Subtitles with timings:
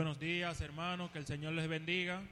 [0.00, 2.22] Buenos días, hermanos, que el Señor les bendiga.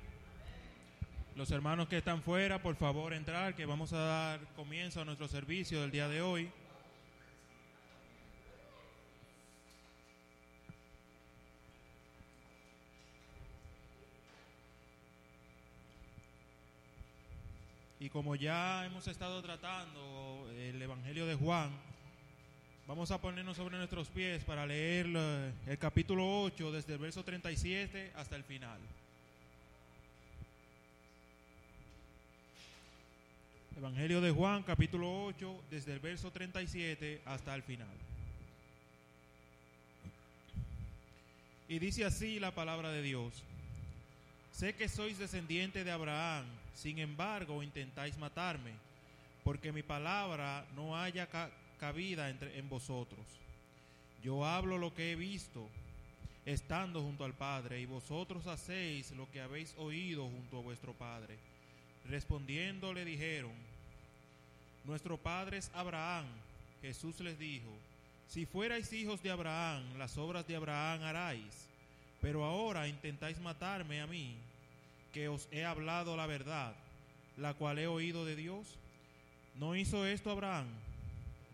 [1.36, 5.28] Los hermanos que están fuera, por favor, entrar, que vamos a dar comienzo a nuestro
[5.28, 6.50] servicio del día de hoy.
[18.00, 21.70] Y como ya hemos estado tratando el Evangelio de Juan,
[22.88, 25.08] Vamos a ponernos sobre nuestros pies para leer
[25.66, 28.78] el capítulo 8 desde el verso 37 hasta el final.
[33.76, 37.94] Evangelio de Juan, capítulo 8, desde el verso 37 hasta el final.
[41.68, 43.34] Y dice así la palabra de Dios.
[44.50, 48.72] Sé que sois descendiente de Abraham, sin embargo intentáis matarme,
[49.44, 51.28] porque mi palabra no haya
[51.78, 53.26] cabida entre, en vosotros.
[54.22, 55.68] Yo hablo lo que he visto
[56.44, 61.38] estando junto al Padre, y vosotros hacéis lo que habéis oído junto a vuestro Padre.
[62.08, 63.52] Respondiendo le dijeron,
[64.84, 66.24] Nuestro Padre es Abraham.
[66.80, 67.68] Jesús les dijo,
[68.28, 71.68] Si fuerais hijos de Abraham, las obras de Abraham haráis,
[72.22, 74.34] pero ahora intentáis matarme a mí,
[75.12, 76.74] que os he hablado la verdad,
[77.36, 78.66] la cual he oído de Dios.
[79.56, 80.66] ¿No hizo esto Abraham?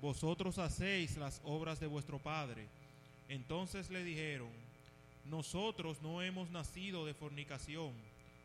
[0.04, 2.66] Vosotros hacéis las obras de vuestro Padre.
[3.26, 4.50] Entonces le dijeron,
[5.25, 7.94] nosotros no hemos nacido de fornicación,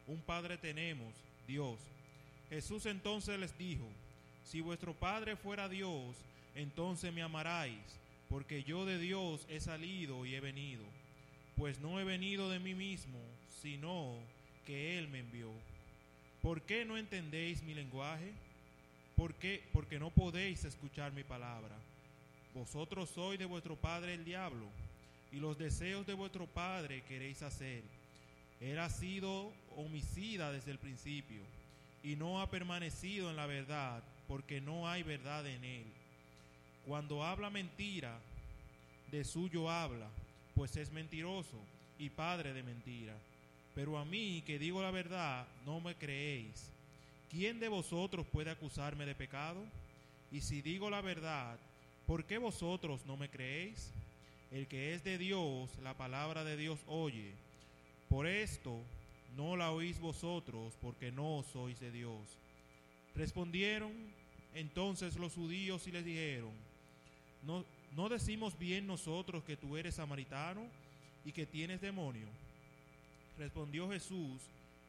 [0.07, 1.13] un Padre tenemos,
[1.45, 1.77] Dios.
[2.47, 3.83] Jesús entonces les dijo,
[4.45, 6.15] si vuestro Padre fuera Dios,
[6.55, 7.99] entonces me amaráis,
[8.29, 10.85] porque yo de Dios he salido y he venido,
[11.57, 13.19] pues no he venido de mí mismo,
[13.61, 14.15] sino
[14.65, 15.51] que Él me envió.
[16.41, 18.31] ¿Por qué no entendéis mi lenguaje?
[19.19, 19.61] ¿Por qué?
[19.73, 21.75] Porque no podéis escuchar mi palabra.
[22.55, 24.65] Vosotros sois de vuestro padre el diablo,
[25.33, 27.83] y los deseos de vuestro padre queréis hacer.
[28.61, 31.41] Él ha sido homicida desde el principio,
[32.01, 35.85] y no ha permanecido en la verdad, porque no hay verdad en él.
[36.87, 38.17] Cuando habla mentira,
[39.11, 40.07] de suyo habla,
[40.55, 41.59] pues es mentiroso
[41.97, 43.15] y padre de mentira.
[43.75, 46.71] Pero a mí, que digo la verdad, no me creéis.
[47.29, 49.63] ¿Quién de vosotros puede acusarme de pecado?
[50.31, 51.57] Y si digo la verdad,
[52.05, 53.91] ¿por qué vosotros no me creéis?
[54.51, 57.33] El que es de Dios, la palabra de Dios oye.
[58.09, 58.81] Por esto
[59.37, 62.37] no la oís vosotros, porque no sois de Dios.
[63.15, 63.91] Respondieron
[64.55, 66.51] entonces los judíos y les dijeron,
[67.43, 67.63] ¿no,
[67.95, 70.65] ¿no decimos bien nosotros que tú eres samaritano
[71.23, 72.27] y que tienes demonio?
[73.37, 74.41] Respondió Jesús,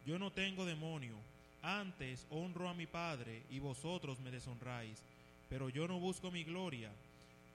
[0.06, 1.16] yo no tengo demonio
[1.62, 5.02] antes honro a mi Padre y vosotros me deshonráis,
[5.48, 6.90] pero yo no busco mi gloria.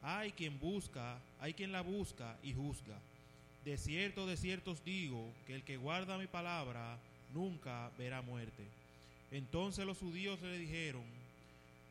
[0.01, 2.99] Hay quien busca, hay quien la busca y juzga.
[3.63, 6.97] De cierto, de cierto os digo que el que guarda mi palabra
[7.33, 8.63] nunca verá muerte.
[9.31, 11.03] Entonces los judíos le dijeron,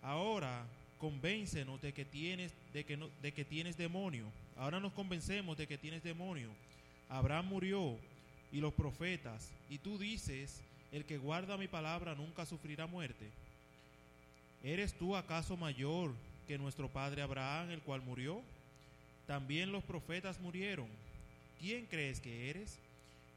[0.02, 0.64] ahora
[0.98, 4.26] convéncenos de que tienes, de que, no, de que tienes demonio.
[4.56, 6.50] ahora nos convencemos de que tienes demonio.
[7.08, 7.98] Abraham murió
[8.52, 10.62] y los profetas, y tú dices,
[10.94, 13.28] el que guarda mi palabra nunca sufrirá muerte.
[14.62, 16.12] ¿Eres tú acaso mayor
[16.46, 18.40] que nuestro padre Abraham, el cual murió?
[19.26, 20.86] También los profetas murieron.
[21.58, 22.78] ¿Quién crees que eres?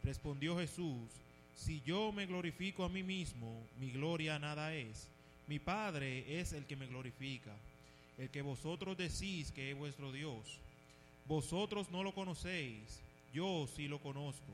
[0.03, 1.09] Respondió Jesús,
[1.55, 5.07] si yo me glorifico a mí mismo, mi gloria nada es.
[5.47, 7.55] Mi Padre es el que me glorifica,
[8.19, 10.59] el que vosotros decís que es vuestro Dios.
[11.25, 13.01] Vosotros no lo conocéis,
[13.33, 14.53] yo sí lo conozco.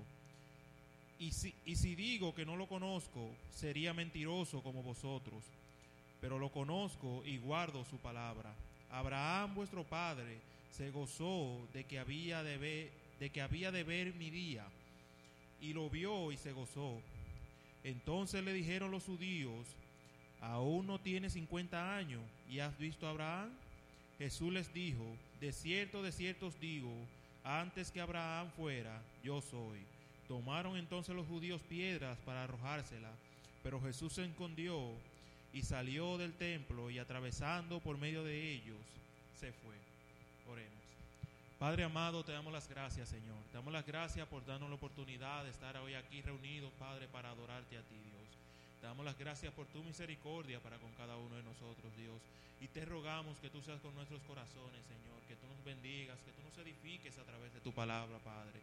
[1.20, 5.44] Y si, y si digo que no lo conozco, sería mentiroso como vosotros,
[6.20, 8.54] pero lo conozco y guardo su palabra.
[8.90, 10.38] Abraham vuestro Padre
[10.72, 14.66] se gozó de que había de ver, de que había de ver mi día,
[15.62, 17.00] y lo vio y se gozó.
[17.84, 19.68] Entonces le dijeron los judíos,
[20.42, 23.52] ¿aún no tienes 50 años y has visto a Abraham?
[24.18, 25.06] Jesús les dijo,
[25.40, 26.92] de cierto, de cierto os digo,
[27.44, 29.80] antes que Abraham fuera, yo soy.
[30.34, 33.12] Tomaron entonces los judíos piedras para arrojársela,
[33.62, 34.90] pero Jesús se escondió
[35.54, 38.82] y salió del templo y atravesando por medio de ellos,
[39.40, 39.76] se fue.
[40.52, 40.82] Oremos.
[41.60, 43.38] Padre amado, te damos las gracias, Señor.
[43.54, 47.78] Damos las gracias por darnos la oportunidad de estar hoy aquí reunidos, Padre, para adorarte
[47.78, 48.26] a ti, Dios.
[48.82, 52.20] Damos las gracias por tu misericordia para con cada uno de nosotros, Dios.
[52.60, 55.22] Y te rogamos que tú seas con nuestros corazones, Señor.
[55.28, 58.60] Que tú nos bendigas, que tú nos edifiques a través de tu palabra, Padre.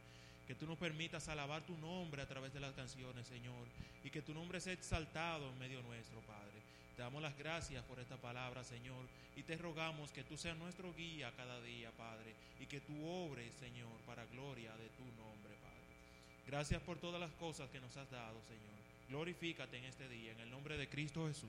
[0.51, 3.69] Que tú nos permitas alabar tu nombre a través de las canciones, Señor.
[4.03, 6.59] Y que tu nombre sea exaltado en medio nuestro, Padre.
[6.97, 9.07] Te damos las gracias por esta palabra, Señor,
[9.37, 13.55] y te rogamos que tú seas nuestro guía cada día, Padre, y que tú obres,
[13.61, 16.49] Señor, para gloria de tu nombre, Padre.
[16.49, 18.75] Gracias por todas las cosas que nos has dado, Señor.
[19.09, 21.49] Glorifícate en este día, en el nombre de Cristo Jesús.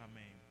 [0.00, 0.41] Amén.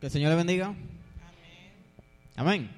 [0.00, 0.74] Que el Señor le bendiga.
[2.36, 2.70] Amén.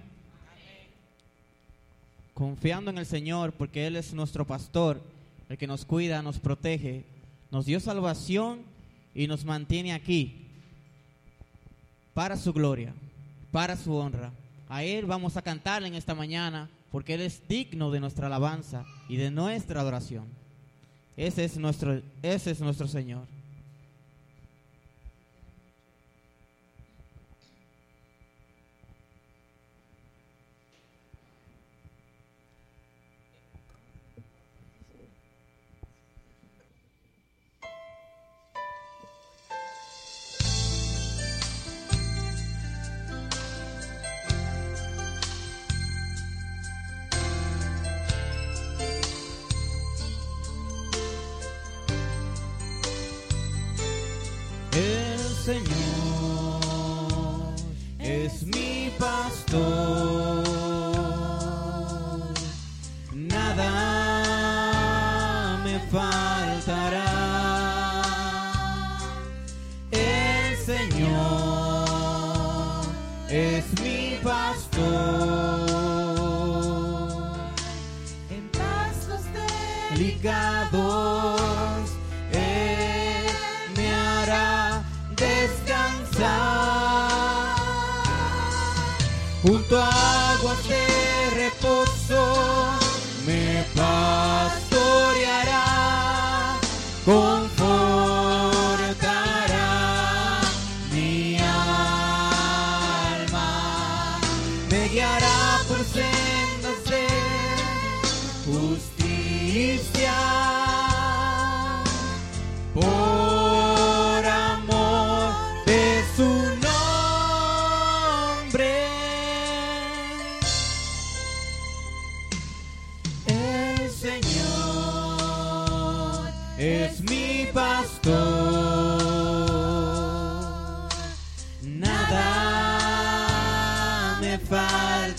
[2.33, 5.03] Confiando en el Señor porque Él es nuestro pastor,
[5.49, 7.05] el que nos cuida, nos protege,
[7.51, 8.61] nos dio salvación
[9.17, 10.47] y nos mantiene aquí
[12.15, 12.95] para su gloria,
[13.51, 14.31] para su honra.
[14.69, 18.85] A Él vamos a cantar en esta mañana porque Él es digno de nuestra alabanza
[19.09, 20.27] y de nuestra adoración.
[21.17, 23.27] Ese es nuestro, ese es nuestro Señor.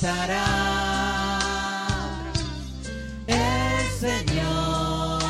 [0.02, 0.08] El
[4.00, 5.22] Señor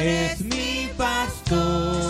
[0.00, 2.08] es mi pastor.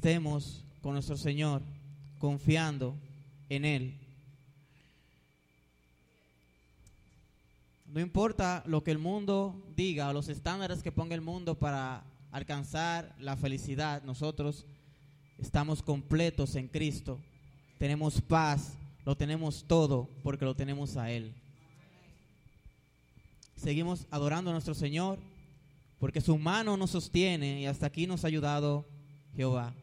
[0.00, 1.60] Estemos con nuestro Señor,
[2.18, 2.96] confiando
[3.50, 3.98] en Él.
[7.84, 12.02] No importa lo que el mundo diga o los estándares que ponga el mundo para
[12.32, 14.64] alcanzar la felicidad, nosotros
[15.38, 17.20] estamos completos en Cristo.
[17.76, 21.34] Tenemos paz, lo tenemos todo porque lo tenemos a Él.
[23.54, 25.18] Seguimos adorando a nuestro Señor
[25.98, 28.86] porque su mano nos sostiene y hasta aquí nos ha ayudado
[29.36, 29.74] Jehová.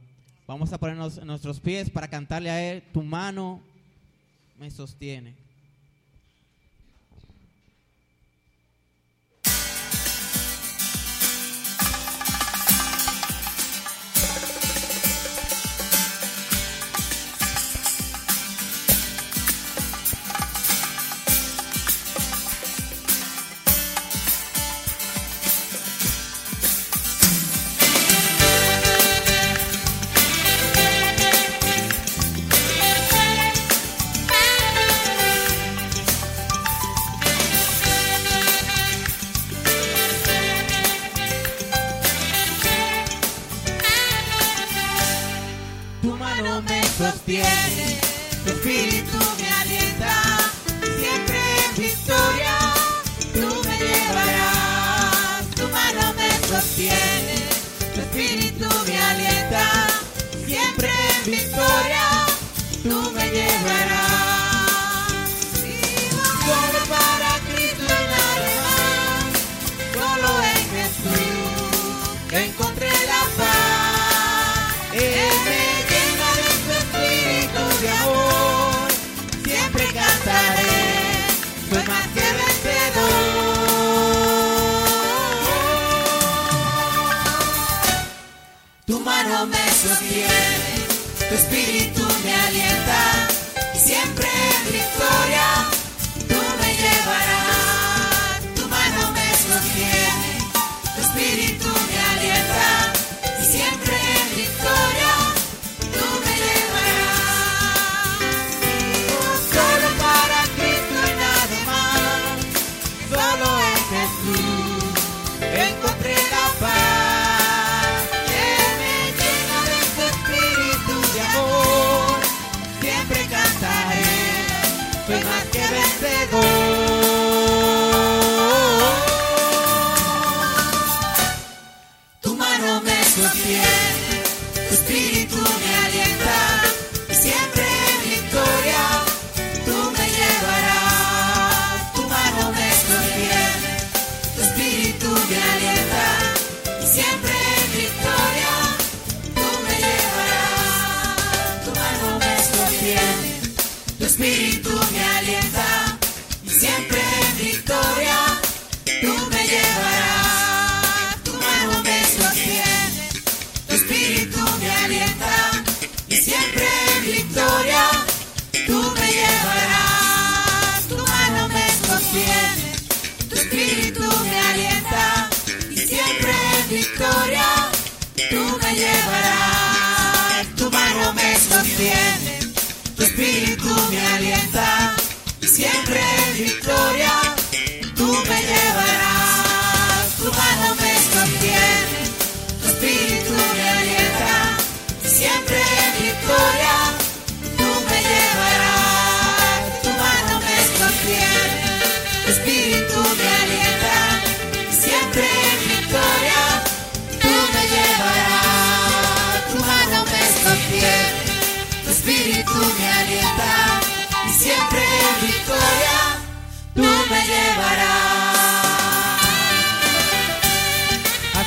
[0.48, 3.60] Vamos a ponernos en nuestros pies para cantarle a Él, tu mano
[4.58, 5.47] me sostiene.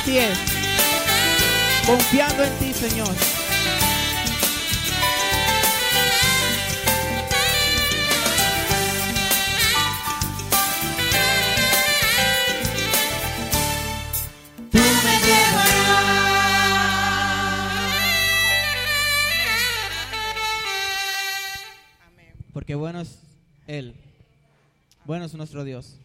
[0.01, 0.35] Así es.
[1.85, 3.07] Confiando en ti, Señor.
[22.51, 23.19] Porque bueno es
[23.67, 23.93] Él.
[25.05, 25.95] Bueno es nuestro Dios.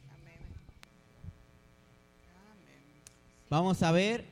[3.48, 4.24] Vamos a ver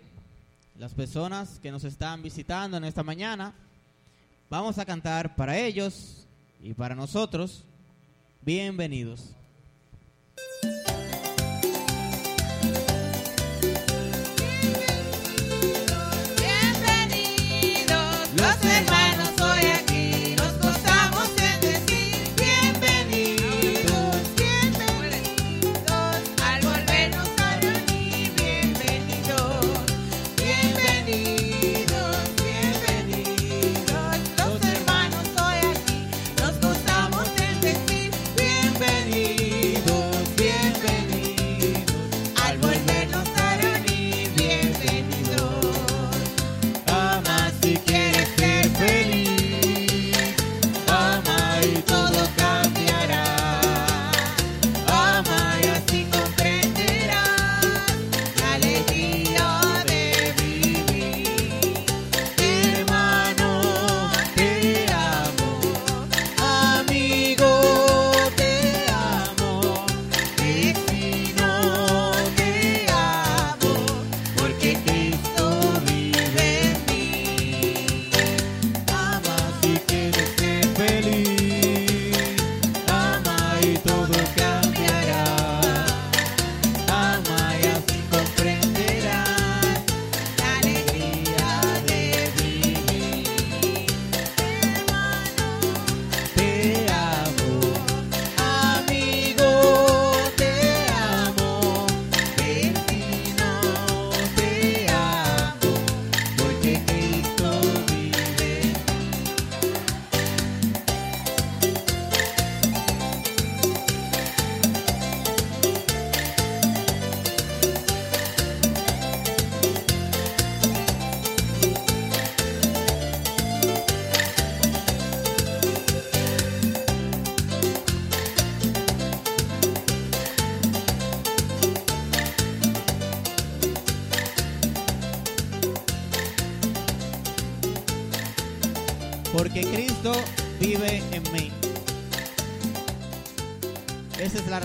[0.77, 3.53] las personas que nos están visitando en esta mañana.
[4.51, 6.27] Vamos a cantar para ellos
[6.61, 7.63] y para nosotros.
[8.41, 9.31] Bienvenidos.
[16.37, 17.95] Bienvenidos
[18.35, 19.04] los hermanos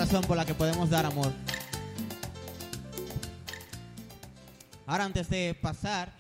[0.10, 1.32] por la que podemos dar amor.
[4.88, 6.12] Ahora antes de pasar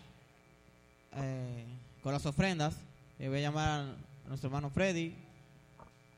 [1.15, 1.65] eh,
[2.03, 2.75] con las ofrendas,
[3.17, 5.15] voy a llamar a nuestro hermano Freddy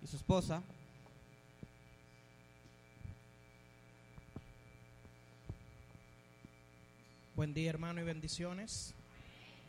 [0.04, 0.62] y su esposa.
[7.36, 8.94] Buen día hermano y bendiciones.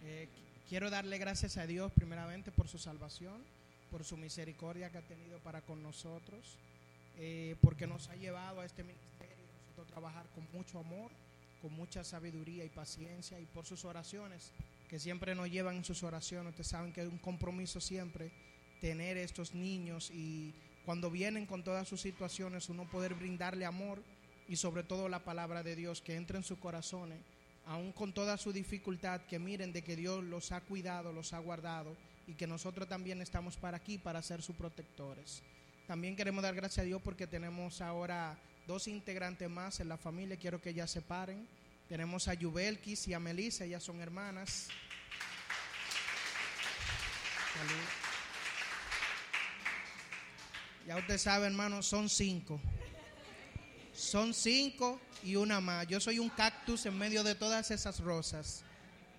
[0.05, 3.41] Eh, qu- quiero darle gracias a Dios primeramente por su salvación,
[3.91, 6.57] por su misericordia que ha tenido para con nosotros,
[7.19, 11.11] eh, porque nos ha llevado a este ministerio, nosotros trabajar con mucho amor,
[11.61, 14.53] con mucha sabiduría y paciencia y por sus oraciones,
[14.89, 16.51] que siempre nos llevan en sus oraciones.
[16.51, 18.33] Ustedes saben que es un compromiso siempre
[18.81, 24.03] tener estos niños y cuando vienen con todas sus situaciones uno poder brindarle amor
[24.49, 27.21] y sobre todo la palabra de Dios que entre en sus corazones
[27.67, 31.39] aún con toda su dificultad, que miren de que Dios los ha cuidado, los ha
[31.39, 31.97] guardado
[32.27, 35.43] y que nosotros también estamos para aquí para ser sus protectores.
[35.87, 40.37] También queremos dar gracias a Dios porque tenemos ahora dos integrantes más en la familia,
[40.37, 41.47] quiero que ellas se paren.
[41.89, 44.69] Tenemos a Yubelkis y a Melissa, ellas son hermanas.
[47.55, 47.83] Salud.
[50.87, 52.61] Ya usted sabe, hermano, son cinco.
[53.93, 55.87] Son cinco y una más.
[55.87, 58.65] Yo soy un cactus en medio de todas esas rosas.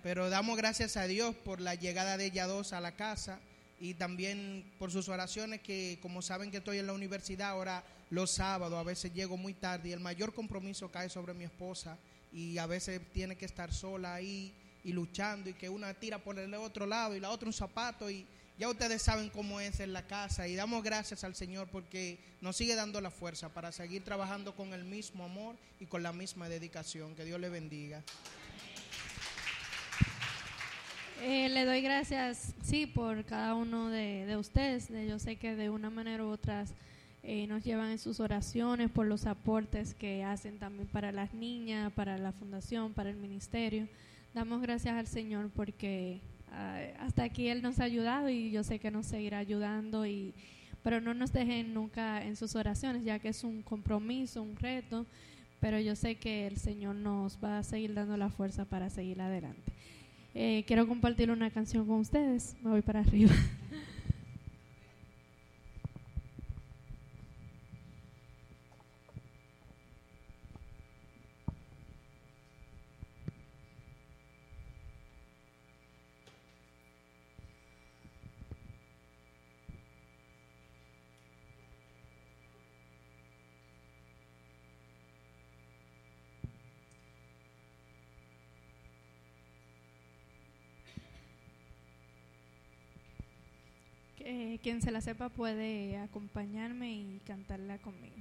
[0.02, 3.38] Pero damos gracias a Dios por la llegada de ella dos a la casa
[3.80, 8.30] y también por sus oraciones que como saben que estoy en la universidad ahora los
[8.30, 11.98] sábados a veces llego muy tarde y el mayor compromiso cae sobre mi esposa
[12.32, 14.52] y a veces tiene que estar sola ahí
[14.84, 18.10] y luchando y que una tira por el otro lado y la otra un zapato
[18.10, 22.18] y ya ustedes saben cómo es en la casa y damos gracias al Señor porque
[22.40, 26.12] nos sigue dando la fuerza para seguir trabajando con el mismo amor y con la
[26.12, 27.16] misma dedicación.
[27.16, 28.02] Que Dios le bendiga.
[31.22, 34.88] Eh, le doy gracias, sí, por cada uno de, de ustedes.
[34.90, 36.64] De- Yo sé que de una manera u otra
[37.22, 41.92] eh, nos llevan en sus oraciones por los aportes que hacen también para las niñas,
[41.92, 43.88] para la fundación, para el ministerio.
[44.34, 46.20] Damos gracias al Señor porque
[46.52, 50.04] ah, hasta aquí Él nos ha ayudado y yo sé que nos seguirá ayudando.
[50.06, 50.34] Y,
[50.82, 55.06] pero no nos dejen nunca en sus oraciones, ya que es un compromiso, un reto.
[55.60, 59.22] Pero yo sé que el Señor nos va a seguir dando la fuerza para seguir
[59.22, 59.72] adelante.
[60.34, 62.56] Eh, quiero compartir una canción con ustedes.
[62.62, 63.32] Me voy para arriba.
[94.36, 98.16] Eh, quien se la sepa puede acompañarme y cantarla conmigo.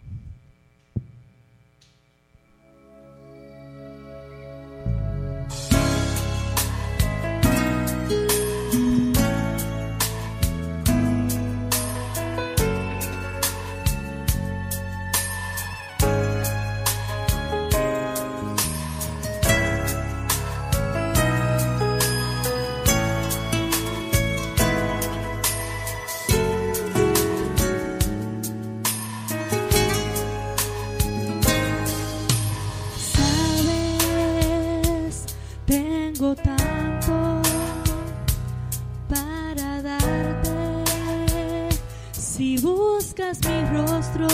[42.35, 44.27] Si buscas mi rostro,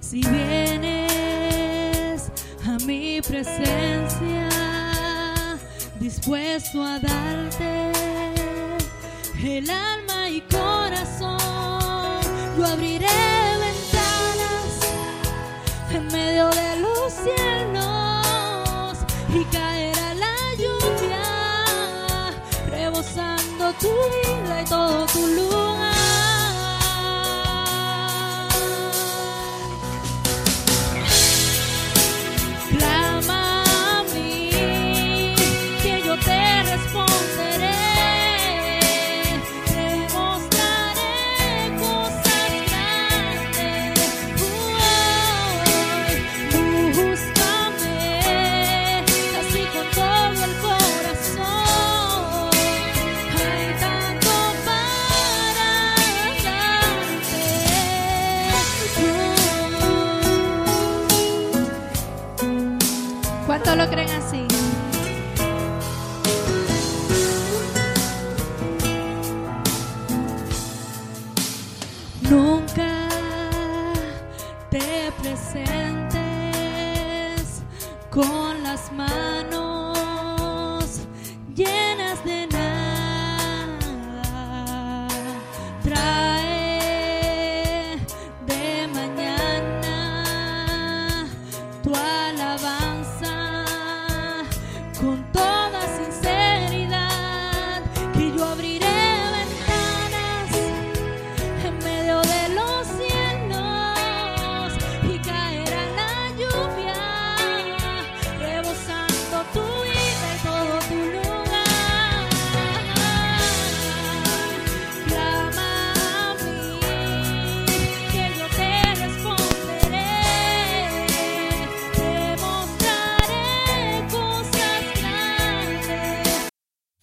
[0.00, 0.98] si vienes
[2.66, 4.48] a mi presencia,
[6.00, 7.92] dispuesto a darte
[9.44, 11.38] el alma y corazón,
[12.58, 13.06] yo abriré
[13.60, 14.74] ventanas
[15.94, 17.49] en medio de los cielos
[23.80, 25.69] rebosando tu vida y todo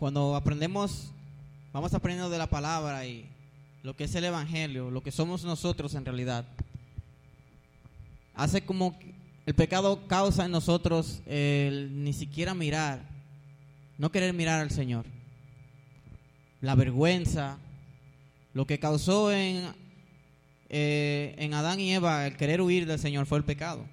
[0.00, 1.12] Cuando aprendemos,
[1.74, 3.28] vamos aprendiendo de la palabra y
[3.82, 6.46] lo que es el Evangelio, lo que somos nosotros en realidad.
[8.32, 8.98] Hace como
[9.44, 13.02] el pecado causa en nosotros el ni siquiera mirar,
[13.98, 15.04] no querer mirar al Señor.
[16.62, 17.58] La vergüenza,
[18.54, 19.70] lo que causó en,
[20.70, 23.84] eh, en Adán y Eva el querer huir del Señor fue el pecado.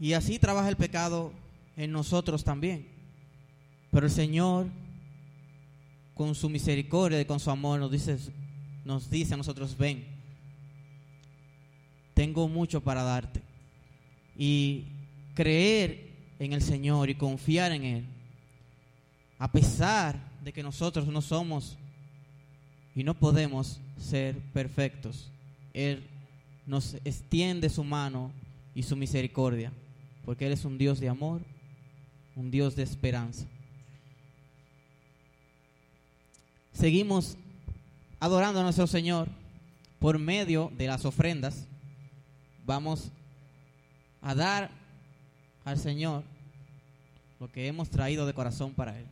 [0.00, 1.32] Y así trabaja el pecado
[1.76, 2.95] en nosotros también.
[3.90, 4.66] Pero el Señor,
[6.14, 8.18] con su misericordia y con su amor, nos dice,
[8.84, 10.04] nos dice a nosotros, ven,
[12.14, 13.42] tengo mucho para darte.
[14.36, 14.84] Y
[15.34, 16.06] creer
[16.38, 18.06] en el Señor y confiar en Él,
[19.38, 21.76] a pesar de que nosotros no somos
[22.94, 25.30] y no podemos ser perfectos,
[25.74, 26.06] Él
[26.66, 28.32] nos extiende su mano
[28.74, 29.72] y su misericordia,
[30.24, 31.42] porque Él es un Dios de amor,
[32.34, 33.46] un Dios de esperanza.
[36.76, 37.38] Seguimos
[38.20, 39.28] adorando a nuestro Señor
[39.98, 41.66] por medio de las ofrendas.
[42.66, 43.10] Vamos
[44.20, 44.70] a dar
[45.64, 46.22] al Señor
[47.40, 49.06] lo que hemos traído de corazón para Él.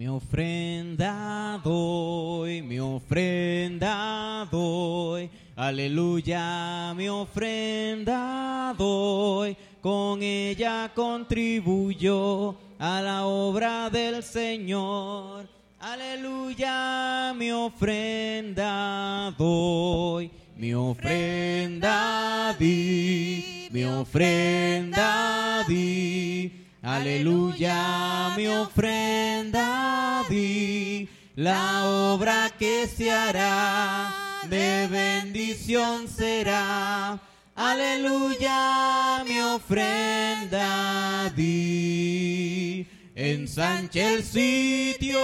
[0.00, 13.26] Mi ofrenda doy, mi ofrenda doy, aleluya, mi ofrenda doy, con ella contribuyo a la
[13.26, 15.46] obra del Señor.
[15.78, 26.59] Aleluya, mi ofrenda doy, mi ofrenda di, mi ofrenda di.
[26.90, 34.12] Aleluya, mi ofrenda di, la obra que se hará
[34.48, 37.20] de bendición será.
[37.54, 42.88] Aleluya, mi ofrenda di.
[43.14, 45.20] Ensanche el sitio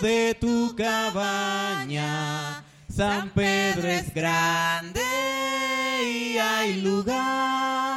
[0.00, 2.62] de tu cabaña.
[2.88, 5.02] San Pedro es grande
[6.04, 7.89] y hay lugar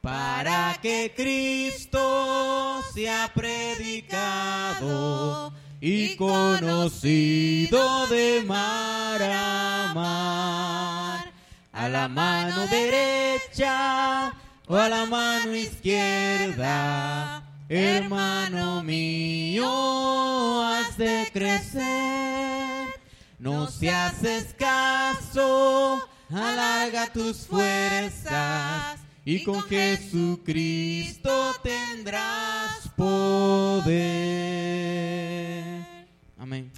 [0.00, 4.78] para que Cristo sea predicado
[5.80, 11.32] y conocido de mar a mar.
[11.72, 14.32] A la mano derecha
[14.66, 22.88] o a la mano izquierda, hermano mío, has de crecer.
[23.38, 28.97] No seas escaso, alarga tus fuerzas
[29.30, 33.94] y con Jesucristo tendrás poder.
[36.38, 36.70] Amén.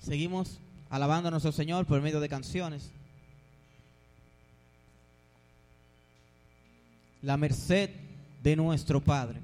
[0.00, 2.92] Seguimos alabando a nuestro Señor por medio de canciones.
[7.20, 7.90] La merced
[8.44, 9.40] de nuestro Padre.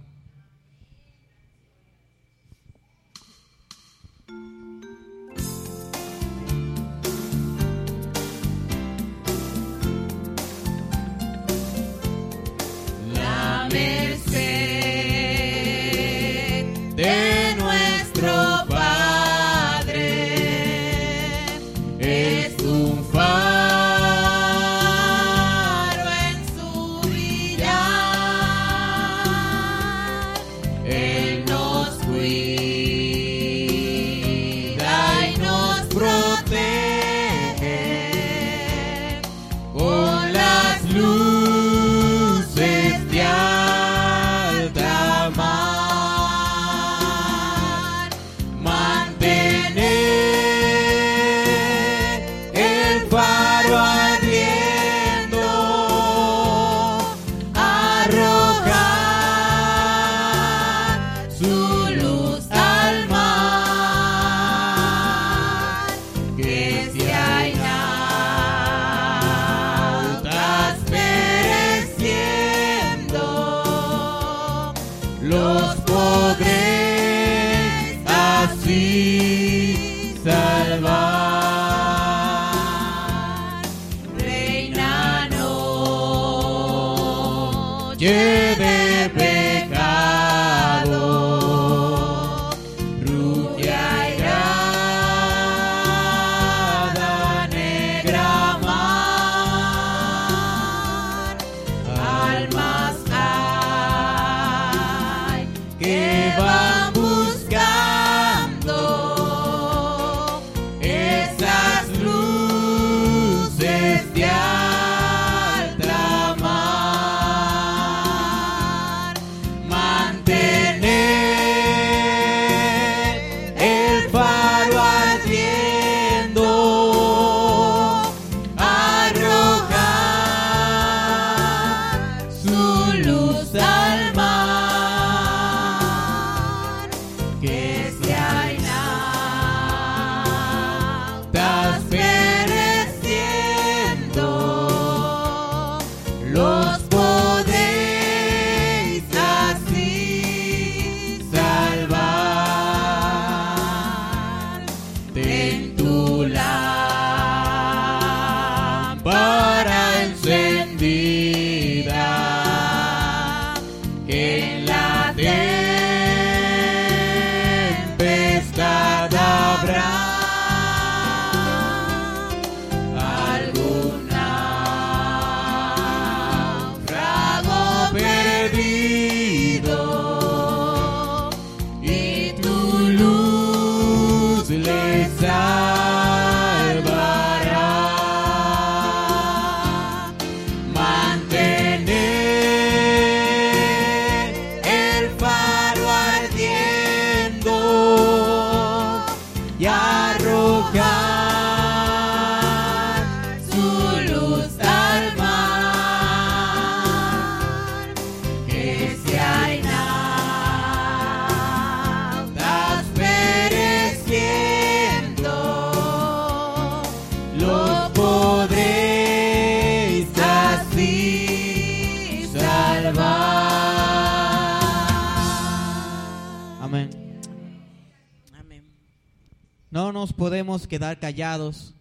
[230.72, 231.74] Quedar callados.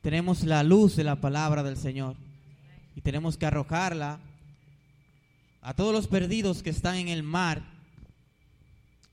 [0.00, 2.16] Tenemos la luz de la palabra del Señor
[2.96, 4.18] y tenemos que arrojarla
[5.60, 7.62] a todos los perdidos que están en el mar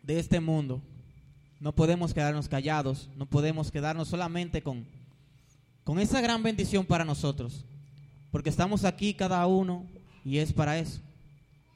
[0.01, 0.81] de este mundo.
[1.59, 4.85] No podemos quedarnos callados, no podemos quedarnos solamente con,
[5.83, 7.65] con esa gran bendición para nosotros,
[8.31, 9.85] porque estamos aquí cada uno
[10.23, 11.01] y es para eso,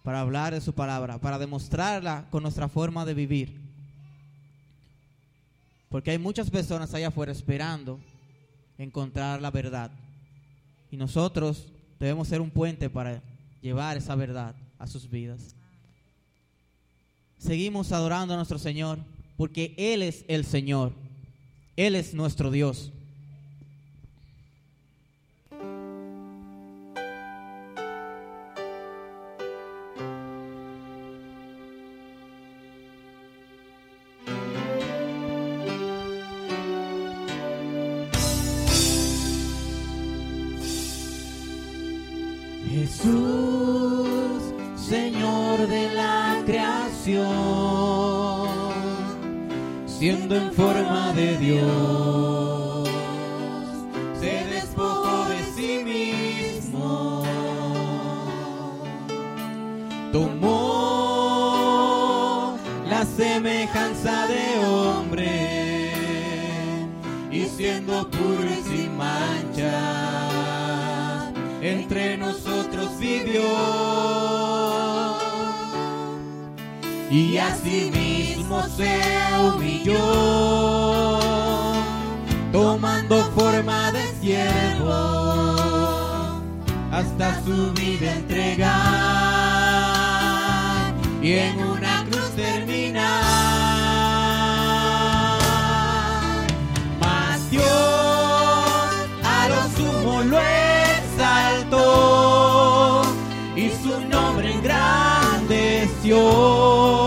[0.04, 3.65] para hablar de su palabra, para demostrarla con nuestra forma de vivir.
[5.96, 8.02] Porque hay muchas personas allá afuera esperando
[8.78, 9.90] encontrar la verdad.
[10.92, 13.24] Y nosotros debemos ser un puente para
[13.62, 15.56] llevar esa verdad a sus vidas.
[17.38, 19.00] Seguimos adorando a nuestro Señor
[19.38, 20.92] porque Él es el Señor.
[21.78, 22.92] Él es nuestro Dios.
[50.36, 52.90] En forma de Dios,
[54.20, 57.24] se despojó de sí mismo,
[60.12, 60.56] tomó
[62.90, 65.92] la semejanza de hombre
[67.32, 69.72] y siendo puro y sin mancha
[71.62, 73.44] entre nosotros vivió.
[77.10, 77.38] Y
[78.56, 79.00] asimismo se
[79.40, 80.00] humilló
[82.52, 84.94] tomando forma de siervo
[86.92, 88.74] hasta su vida entregar
[91.22, 93.24] y en una cruz terminar.
[97.00, 97.42] Mas
[99.24, 100.40] a lo sumo lo
[101.08, 103.04] exaltó
[103.56, 107.05] y su nombre engrandeció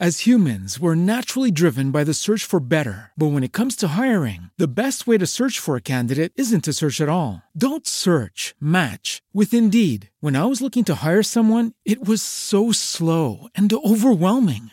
[0.00, 3.12] As humans, we're naturally driven by the search for better.
[3.16, 6.64] But when it comes to hiring, the best way to search for a candidate isn't
[6.64, 7.42] to search at all.
[7.56, 10.10] Don't search, match with Indeed.
[10.20, 14.72] When I was looking to hire someone, it was so slow and overwhelming.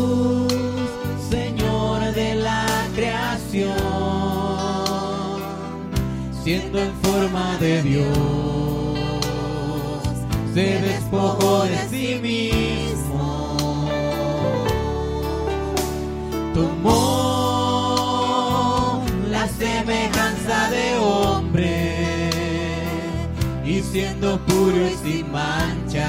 [6.43, 8.07] siendo en forma de Dios,
[10.53, 13.55] se despojó de sí mismo,
[16.53, 17.41] tomó
[19.29, 22.29] la semejanza de hombre
[23.63, 26.07] y siendo puro y sin mancha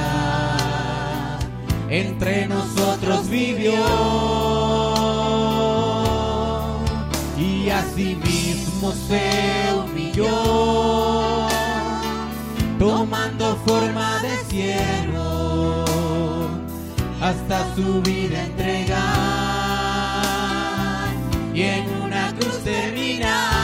[1.92, 3.74] entre nosotros vivió.
[7.38, 9.70] Y asimismo se
[10.12, 11.48] humilló
[12.78, 15.84] tomando forma de siervo
[17.20, 18.98] hasta su vida entregar
[21.54, 23.61] y en una cruz terminar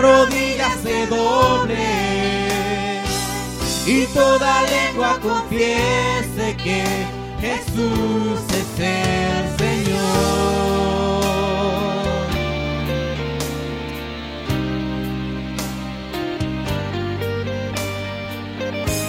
[0.00, 2.00] rodilla se doble
[3.86, 6.84] y toda lengua confiese que
[7.40, 10.00] Jesús es el Señor.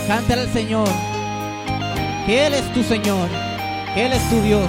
[0.07, 0.89] Cántale al Señor,
[2.25, 3.29] que Él es tu Señor,
[3.93, 4.67] que Él es tu Dios.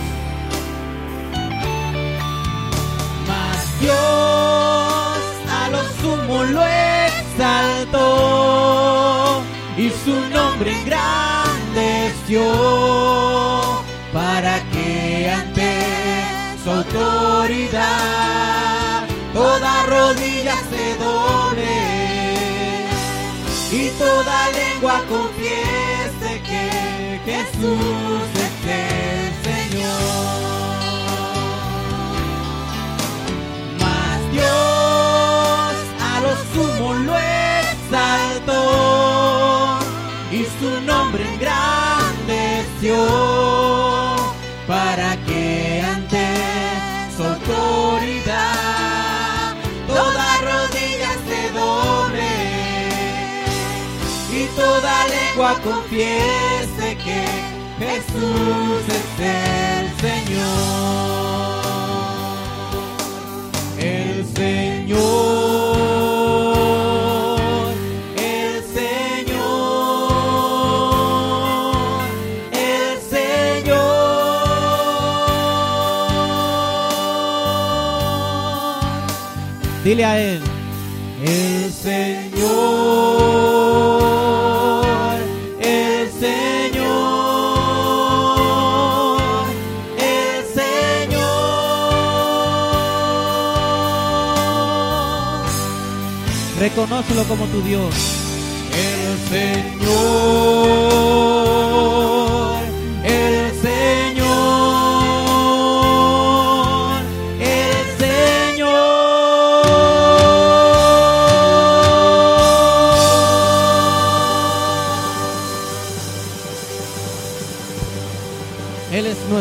[3.26, 5.11] Mas Dios
[6.02, 6.62] sumo lo
[7.06, 8.02] exaltó
[9.78, 12.42] y su nombre engrandeció
[14.12, 15.70] para que ante
[16.62, 17.82] su autoridad
[19.32, 21.74] toda rodilla se doble
[23.70, 26.64] y toda lengua confiese que
[27.24, 28.41] Jesús
[37.92, 39.78] exaltó
[40.30, 42.96] y su nombre engrandeció
[44.66, 46.26] para que ante
[47.14, 48.34] su autoridad
[49.86, 52.32] toda rodilla se doble
[54.32, 57.26] y toda lengua confiese que
[57.78, 60.91] Jesús es el Señor.
[79.92, 80.40] Dile a Él,
[81.22, 82.40] el Señor,
[85.60, 86.80] el Señor,
[89.98, 91.20] el Señor.
[96.58, 97.94] Reconócelo como tu Dios.
[98.72, 99.90] El Señor,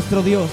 [0.09, 0.49] Dios.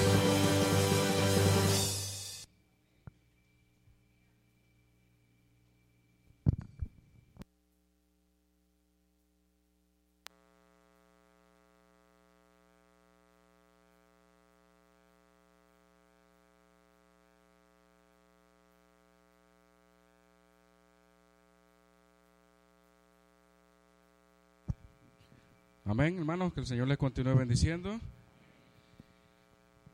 [25.84, 27.98] Amén, hermanos, que el Señor les continúe bendiciendo.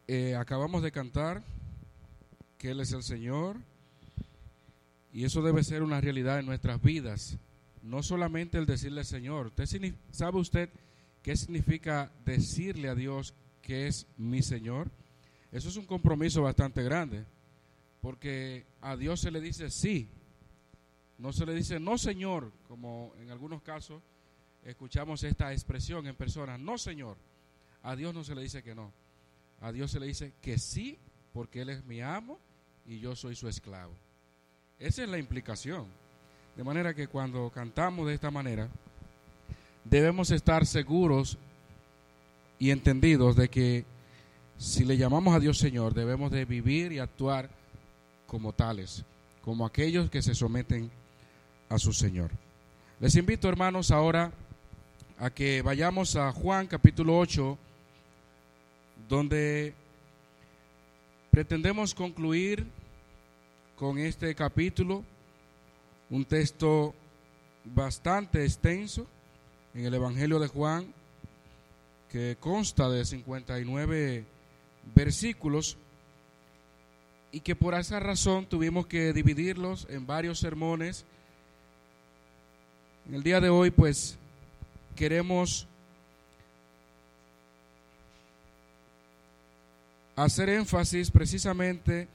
[0.06, 1.42] Eh, acabamos de cantar
[2.58, 3.56] que Él es el Señor
[5.12, 7.38] y eso debe ser una realidad en nuestras vidas.
[7.82, 9.46] No solamente el decirle Señor.
[9.48, 10.68] ¿Usted signi- ¿Sabe usted
[11.22, 14.90] qué significa decirle a Dios que es mi Señor?
[15.52, 17.24] Eso es un compromiso bastante grande,
[18.00, 20.08] porque a Dios se le dice sí,
[21.18, 24.02] no se le dice no Señor, como en algunos casos
[24.64, 27.16] escuchamos esta expresión en personas, no Señor.
[27.82, 28.90] A Dios no se le dice que no.
[29.64, 30.98] A Dios se le dice que sí,
[31.32, 32.38] porque Él es mi amo
[32.86, 33.94] y yo soy su esclavo.
[34.78, 35.86] Esa es la implicación.
[36.54, 38.68] De manera que cuando cantamos de esta manera,
[39.82, 41.38] debemos estar seguros
[42.58, 43.86] y entendidos de que
[44.58, 47.48] si le llamamos a Dios Señor, debemos de vivir y actuar
[48.26, 49.02] como tales,
[49.40, 50.90] como aquellos que se someten
[51.70, 52.32] a su Señor.
[53.00, 54.30] Les invito, hermanos, ahora
[55.18, 57.58] a que vayamos a Juan capítulo 8,
[59.08, 59.74] donde
[61.30, 62.66] pretendemos concluir
[63.76, 65.04] con este capítulo,
[66.10, 66.94] un texto
[67.64, 69.06] bastante extenso
[69.74, 70.92] en el Evangelio de Juan,
[72.08, 74.24] que consta de 59
[74.94, 75.76] versículos
[77.32, 81.04] y que por esa razón tuvimos que dividirlos en varios sermones.
[83.08, 84.16] En el día de hoy, pues,
[84.94, 85.66] queremos
[90.16, 92.08] hacer énfasis precisamente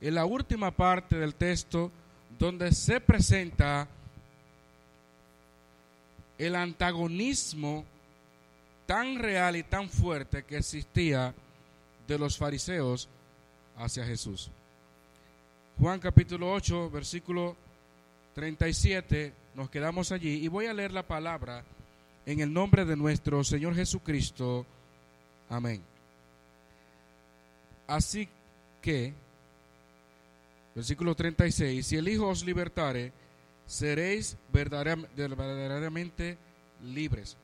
[0.00, 1.90] en la última parte del texto
[2.38, 3.88] donde se presenta
[6.38, 7.84] el antagonismo
[8.86, 11.34] tan real y tan fuerte que existía
[12.06, 13.08] de los fariseos
[13.76, 14.50] hacia Jesús.
[15.78, 17.56] Juan capítulo 8, versículo
[18.34, 21.64] 37, nos quedamos allí y voy a leer la palabra
[22.24, 24.64] en el nombre de nuestro Señor Jesucristo.
[25.50, 25.82] Amén.
[27.88, 28.28] Así
[28.80, 29.12] que,
[30.74, 33.12] versículo 36, si el Hijo os libertare,
[33.66, 36.38] seréis verdaderam- verdaderamente
[36.84, 37.36] libres.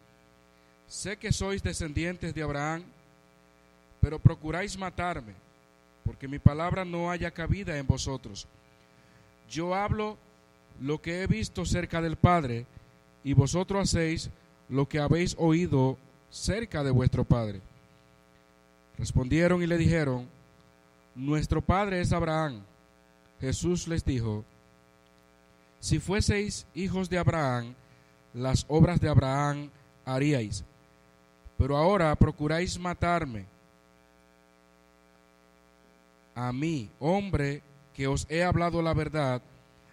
[0.87, 2.85] Sé que sois descendientes de Abraham,
[4.01, 5.33] pero procuráis matarme,
[6.05, 8.47] porque mi palabra no haya cabida en vosotros.
[9.51, 10.17] Yo hablo
[10.81, 12.67] lo que he visto cerca del Padre,
[13.25, 14.29] y vosotros hacéis
[14.69, 15.97] lo que habéis oído
[16.31, 17.61] cerca de vuestro padre.
[18.99, 20.29] Respondieron y le dijeron,
[21.15, 22.61] Nuestro padre es Abraham.
[23.41, 24.45] Jesús les dijo,
[25.81, 27.75] Si fueseis hijos de Abraham,
[28.33, 29.71] las obras de Abraham
[30.05, 30.65] haríais.
[31.57, 33.47] Pero ahora procuráis matarme,
[36.35, 37.63] a mí, hombre
[37.95, 39.41] que os he hablado la verdad,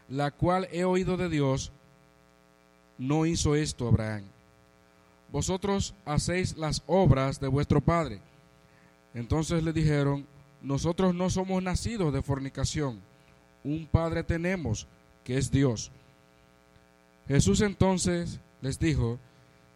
[0.10, 1.72] la cual he oído de Dios,
[2.98, 4.24] no hizo esto Abraham.
[5.32, 8.20] Vosotros hacéis las obras de vuestro padre.
[9.14, 10.26] Entonces le dijeron,
[10.62, 13.00] nosotros no somos nacidos de fornicación,
[13.64, 14.88] un padre tenemos,
[15.24, 15.92] que es Dios.
[17.28, 19.20] Jesús entonces les dijo,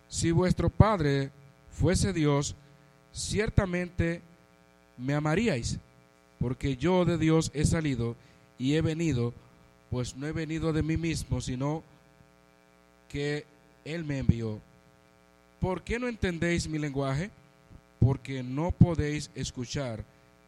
[0.07, 1.31] si vuestro padre
[1.71, 2.55] fuese Dios,
[3.13, 4.21] ciertamente
[4.97, 5.79] me amaríais,
[6.39, 8.15] porque yo de Dios he salido
[8.57, 9.33] y he venido,
[9.89, 11.83] pues no he venido de mí mismo, sino
[13.09, 13.45] que
[13.85, 14.59] Él me envió.
[15.59, 17.31] ¿Por qué no entendéis mi lenguaje?
[17.99, 20.03] Porque no podéis escuchar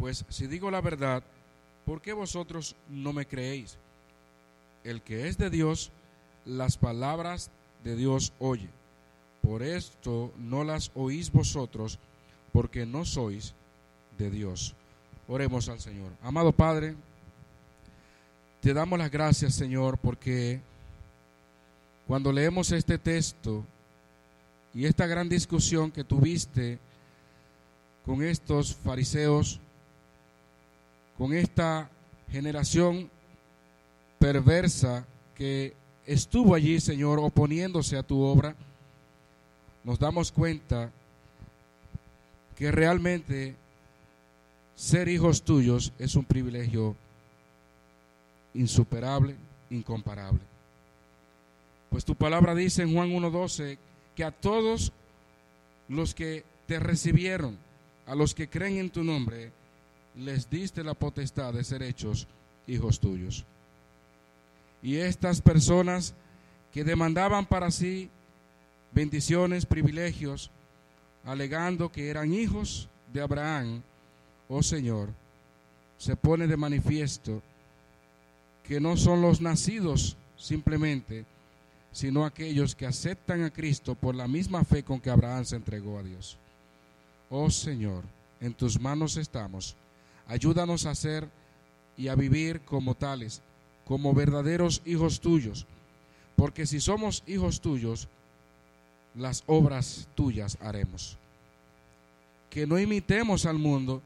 [0.00, 1.22] Pues si digo la verdad,
[1.84, 3.76] ¿por qué vosotros no me creéis?
[4.82, 5.92] El que es de Dios,
[6.46, 7.50] las palabras
[7.84, 8.70] de Dios oye.
[9.42, 11.98] Por esto no las oís vosotros,
[12.50, 13.52] porque no sois
[14.16, 14.74] de Dios.
[15.28, 16.12] Oremos al Señor.
[16.22, 16.94] Amado Padre,
[18.62, 20.62] te damos las gracias, Señor, porque
[22.06, 23.66] cuando leemos este texto
[24.72, 26.78] y esta gran discusión que tuviste
[28.06, 29.60] con estos fariseos,
[31.20, 31.90] con esta
[32.32, 33.10] generación
[34.18, 35.04] perversa
[35.36, 35.74] que
[36.06, 38.56] estuvo allí, Señor, oponiéndose a tu obra,
[39.84, 40.90] nos damos cuenta
[42.56, 43.54] que realmente
[44.74, 46.96] ser hijos tuyos es un privilegio
[48.54, 49.36] insuperable,
[49.68, 50.40] incomparable.
[51.90, 53.76] Pues tu palabra dice en Juan 1.12
[54.16, 54.90] que a todos
[55.86, 57.58] los que te recibieron,
[58.06, 59.52] a los que creen en tu nombre,
[60.16, 62.26] les diste la potestad de ser hechos
[62.66, 63.44] hijos tuyos.
[64.82, 66.14] Y estas personas
[66.72, 68.10] que demandaban para sí
[68.92, 70.50] bendiciones, privilegios,
[71.24, 73.82] alegando que eran hijos de Abraham,
[74.48, 75.10] oh Señor,
[75.98, 77.42] se pone de manifiesto
[78.64, 81.26] que no son los nacidos simplemente,
[81.92, 85.98] sino aquellos que aceptan a Cristo por la misma fe con que Abraham se entregó
[85.98, 86.38] a Dios.
[87.28, 88.04] Oh Señor,
[88.40, 89.76] en tus manos estamos.
[90.30, 91.28] Ayúdanos a ser
[91.96, 93.42] y a vivir como tales,
[93.84, 95.66] como verdaderos hijos tuyos,
[96.36, 98.06] porque si somos hijos tuyos,
[99.16, 101.18] las obras tuyas haremos.
[102.48, 104.02] Que no imitemos al mundo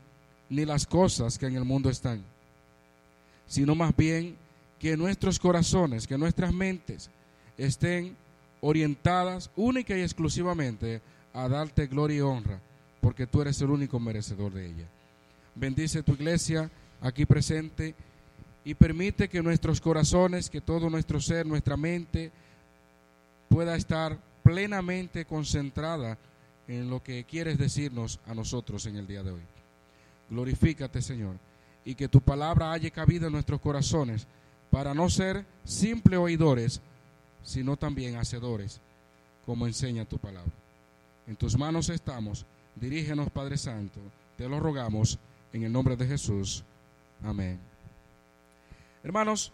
[0.48, 2.24] ni las cosas que en el mundo están,
[3.46, 4.34] sino más bien
[4.78, 7.10] que nuestros corazones, que nuestras mentes
[7.58, 8.16] estén
[8.62, 11.02] orientadas única y exclusivamente
[11.34, 12.58] a darte gloria y honra,
[13.02, 14.88] porque tú eres el único merecedor de ella.
[15.54, 17.94] Bendice tu iglesia aquí presente
[18.64, 22.32] y permite que nuestros corazones, que todo nuestro ser, nuestra mente
[23.48, 26.18] pueda estar plenamente concentrada
[26.66, 29.42] en lo que quieres decirnos a nosotros en el día de hoy.
[30.30, 31.36] Glorifícate, Señor,
[31.84, 34.26] y que tu palabra haya cabida en nuestros corazones
[34.70, 36.80] para no ser simples oidores,
[37.42, 38.80] sino también hacedores,
[39.46, 40.52] como enseña tu palabra.
[41.26, 42.44] En tus manos estamos.
[42.74, 44.00] Dirígenos, Padre Santo.
[44.36, 45.18] Te lo rogamos
[45.54, 46.64] en el nombre de Jesús.
[47.22, 47.60] Amén.
[49.04, 49.52] Hermanos,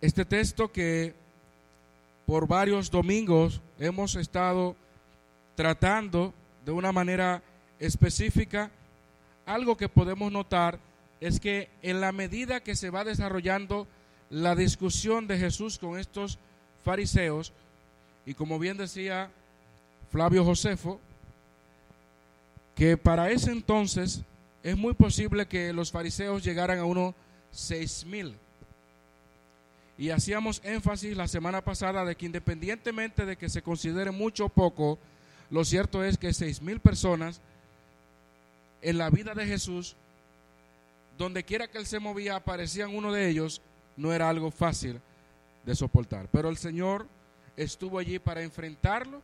[0.00, 1.14] este texto que
[2.26, 4.76] por varios domingos hemos estado
[5.56, 6.32] tratando
[6.64, 7.42] de una manera
[7.80, 8.70] específica,
[9.46, 10.78] algo que podemos notar
[11.20, 13.88] es que en la medida que se va desarrollando
[14.30, 16.38] la discusión de Jesús con estos
[16.84, 17.52] fariseos,
[18.24, 19.28] y como bien decía
[20.12, 21.00] Flavio Josefo,
[22.76, 24.22] que para ese entonces
[24.62, 27.14] es muy posible que los fariseos llegaran a unos
[27.50, 28.36] seis mil.
[29.98, 34.48] Y hacíamos énfasis la semana pasada de que independientemente de que se considere mucho o
[34.48, 34.98] poco,
[35.50, 37.40] lo cierto es que seis mil personas
[38.80, 39.96] en la vida de Jesús,
[41.18, 43.60] donde quiera que él se movía, aparecían uno de ellos,
[43.96, 45.00] no era algo fácil
[45.64, 46.28] de soportar.
[46.32, 47.06] Pero el Señor,
[47.56, 49.22] estuvo allí para enfrentarlo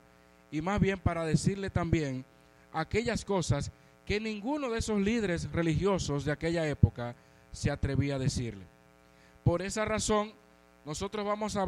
[0.51, 2.25] y más bien para decirle también
[2.73, 3.73] aquellas cosas
[4.09, 7.15] que ninguno de esos líderes religiosos de aquella época
[7.53, 8.65] se atrevía a decirle.
[9.45, 10.33] Por esa razón,
[10.87, 11.68] nosotros vamos a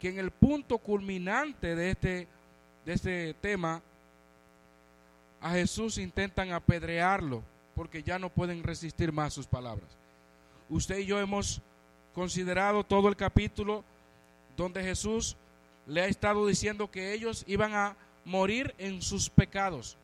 [0.00, 2.28] Que en el punto culminante de este,
[2.86, 3.82] de este tema,
[5.40, 7.42] a Jesús intentan apedrearlo
[7.74, 9.88] porque ya no pueden resistir más sus palabras.
[10.68, 11.62] Usted y yo hemos
[12.14, 13.84] considerado todo el capítulo
[14.56, 15.36] donde Jesús
[15.86, 19.96] le ha estado diciendo que ellos iban a morir en sus pecados,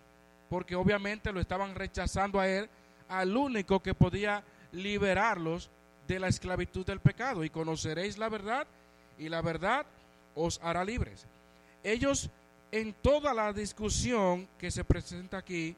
[0.49, 2.68] porque obviamente lo estaban rechazando a él,
[3.09, 4.42] al único que podía
[4.72, 5.70] liberarlos
[6.09, 7.44] de la esclavitud del pecado.
[7.44, 8.66] Y conoceréis la verdad,
[9.19, 9.87] y la verdad
[10.35, 11.27] os hará libres.
[11.83, 12.31] Ellos,
[12.71, 15.75] en toda la discusión que se presenta aquí,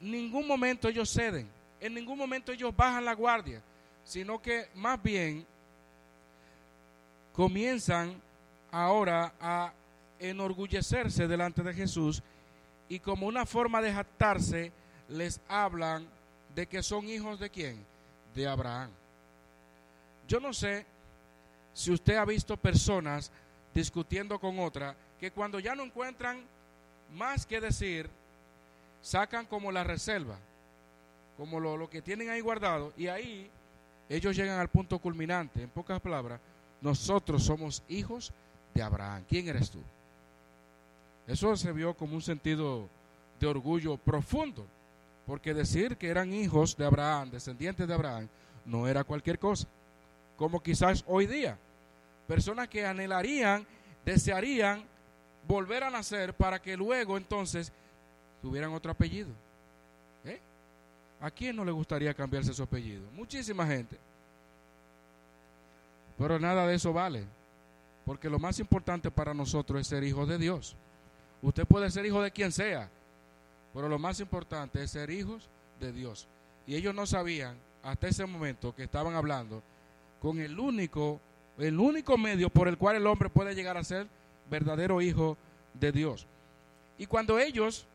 [0.00, 1.48] ningún momento ellos ceden,
[1.80, 3.62] en ningún momento ellos bajan la guardia,
[4.04, 5.46] sino que más bien
[7.32, 8.20] comienzan
[8.70, 9.72] ahora a
[10.18, 12.22] enorgullecerse delante de Jesús
[12.88, 14.72] y como una forma de jactarse
[15.08, 16.06] les hablan
[16.54, 17.84] de que son hijos de quién?
[18.34, 18.90] De Abraham.
[20.26, 20.84] Yo no sé
[21.78, 23.30] si usted ha visto personas
[23.72, 26.40] discutiendo con otra que cuando ya no encuentran
[27.14, 28.10] más que decir,
[29.00, 30.36] sacan como la reserva,
[31.36, 33.48] como lo, lo que tienen ahí guardado, y ahí
[34.08, 35.62] ellos llegan al punto culminante.
[35.62, 36.40] En pocas palabras,
[36.80, 38.32] nosotros somos hijos
[38.74, 39.22] de Abraham.
[39.28, 39.78] ¿Quién eres tú?
[41.28, 42.88] Eso se vio como un sentido
[43.38, 44.66] de orgullo profundo,
[45.28, 48.28] porque decir que eran hijos de Abraham, descendientes de Abraham,
[48.66, 49.68] no era cualquier cosa,
[50.36, 51.56] como quizás hoy día.
[52.28, 53.66] Personas que anhelarían,
[54.04, 54.84] desearían
[55.48, 57.72] volver a nacer para que luego entonces
[58.40, 59.30] tuvieran otro apellido.
[60.24, 60.38] ¿Eh?
[61.20, 63.02] ¿A quién no le gustaría cambiarse su apellido?
[63.14, 63.98] Muchísima gente.
[66.18, 67.24] Pero nada de eso vale.
[68.04, 70.76] Porque lo más importante para nosotros es ser hijo de Dios.
[71.42, 72.90] Usted puede ser hijo de quien sea.
[73.72, 75.48] Pero lo más importante es ser hijos
[75.80, 76.26] de Dios.
[76.66, 79.62] Y ellos no sabían hasta ese momento que estaban hablando
[80.20, 81.20] con el único,
[81.58, 84.06] el único medio por el cual el hombre puede llegar a ser
[84.50, 85.36] verdadero hijo
[85.74, 86.26] de Dios.
[86.98, 87.86] Y cuando ellos,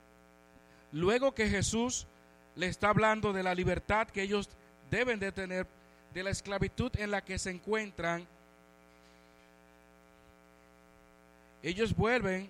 [0.91, 2.07] luego que Jesús
[2.55, 4.49] le está hablando de la libertad que ellos
[4.91, 5.67] deben de tener,
[6.13, 8.27] de la esclavitud en la que se encuentran,
[11.61, 12.49] ellos vuelven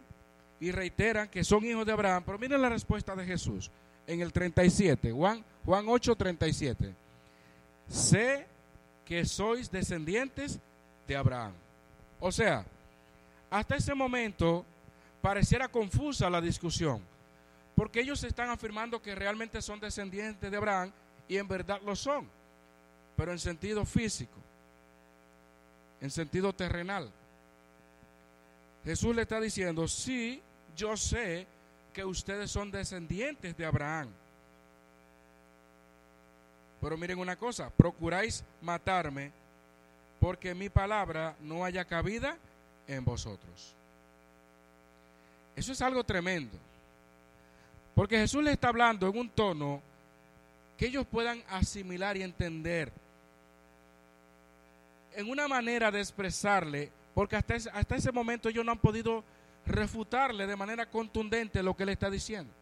[0.60, 2.24] y reiteran que son hijos de Abraham.
[2.26, 3.70] Pero miren la respuesta de Jesús
[4.08, 6.94] en el 37, Juan, Juan 8, 37.
[7.88, 8.46] Sé
[9.06, 10.60] que sois descendientes
[11.08, 11.54] de Abraham.
[12.20, 12.66] O sea,
[13.50, 14.66] hasta ese momento
[15.22, 17.02] pareciera confusa la discusión,
[17.76, 20.92] porque ellos están afirmando que realmente son descendientes de Abraham
[21.28, 22.28] y en verdad lo son,
[23.16, 24.38] pero en sentido físico,
[26.02, 27.10] en sentido terrenal.
[28.84, 30.42] Jesús le está diciendo, sí,
[30.76, 31.48] yo sé
[31.94, 34.10] que ustedes son descendientes de Abraham.
[36.82, 39.32] Pero miren una cosa, procuráis matarme
[40.24, 42.38] porque mi palabra no haya cabida
[42.88, 43.76] en vosotros.
[45.54, 46.58] Eso es algo tremendo.
[47.94, 49.82] Porque Jesús le está hablando en un tono
[50.78, 52.90] que ellos puedan asimilar y entender.
[55.14, 59.26] En una manera de expresarle, porque hasta ese, hasta ese momento ellos no han podido
[59.66, 62.54] refutarle de manera contundente lo que le está diciendo.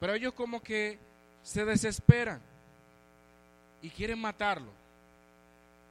[0.00, 0.98] Pero ellos como que
[1.42, 2.42] se desesperan
[3.80, 4.83] y quieren matarlo.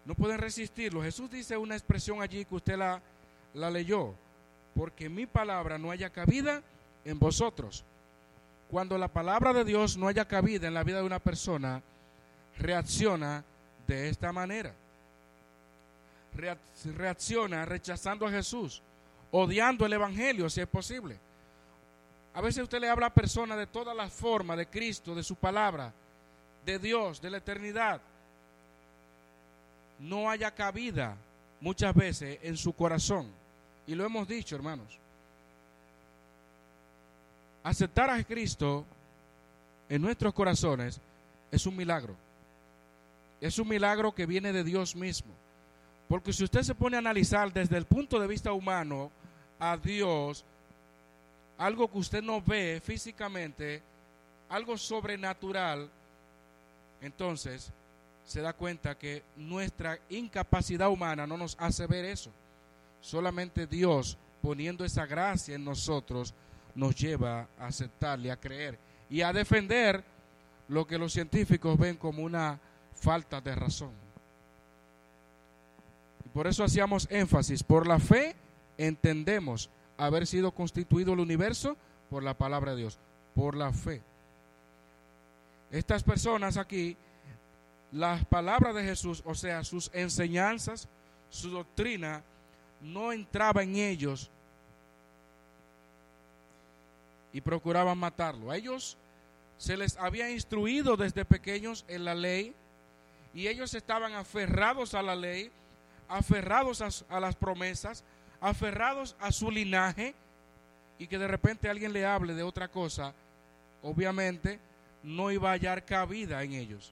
[0.06, 1.02] No pueden resistirlo.
[1.02, 3.02] Jesús dice una expresión allí que usted la,
[3.70, 4.14] leyó.
[4.76, 6.62] Porque mi palabra no haya cabida
[7.06, 7.84] en vosotros.
[8.70, 11.82] Cuando la palabra de Dios no haya cabida en la vida de una persona,
[12.58, 13.44] reacciona
[13.88, 14.74] de esta manera.
[16.96, 18.82] Reacciona rechazando a Jesús,
[19.32, 21.18] odiando el Evangelio si es posible.
[22.34, 25.36] A veces usted le habla a personas de todas las formas de Cristo, de su
[25.36, 25.94] palabra,
[26.66, 28.02] de Dios, de la eternidad.
[30.04, 31.16] No haya cabida
[31.62, 33.28] muchas veces en su corazón.
[33.88, 35.00] Y lo hemos dicho, hermanos.
[37.64, 38.86] Aceptar a Cristo
[39.88, 41.00] en nuestros corazones
[41.52, 42.16] es un milagro.
[43.40, 45.32] Es un milagro que viene de Dios mismo.
[46.10, 49.10] Porque si usted se pone a analizar desde el punto de vista humano
[49.58, 50.44] a Dios,
[51.58, 53.82] algo que usted no ve físicamente,
[54.50, 55.90] algo sobrenatural,
[57.02, 57.72] entonces
[58.26, 62.32] se da cuenta que nuestra incapacidad humana no nos hace ver eso.
[63.02, 66.34] Solamente Dios poniendo esa gracia en nosotros
[66.76, 68.78] nos lleva a aceptarle, a creer
[69.10, 70.04] y a defender
[70.68, 72.60] lo que los científicos ven como una
[72.94, 73.92] falta de razón.
[76.26, 78.36] Y por eso hacíamos énfasis, por la fe
[78.78, 81.78] entendemos haber sido constituido el universo
[82.10, 83.00] por la palabra de Dios,
[83.36, 84.02] por la fe.
[85.72, 86.98] Estas personas aquí,
[87.94, 90.88] las palabras de Jesús, o sea, sus enseñanzas,
[91.30, 92.24] su doctrina,
[92.82, 94.32] no entraba en ellos
[97.32, 98.50] y procuraban matarlo.
[98.50, 98.98] A ellos
[99.60, 102.56] se les había instruido desde pequeños en la ley
[103.34, 105.52] y ellos estaban aferrados a la ley,
[106.10, 108.04] aferrados a, a, las promesas,
[108.42, 110.16] aferrados a su linaje
[110.98, 113.14] y que de repente alguien le hable de otra cosa,
[113.84, 114.60] obviamente
[115.04, 116.92] no iba a hallar cabida en ellos.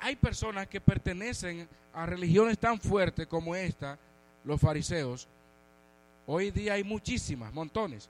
[0.00, 3.98] Hay personas que pertenecen a religiones tan fuertes como esta,
[4.44, 5.28] los fariseos.
[6.26, 8.08] Hoy día hay muchísimas, montones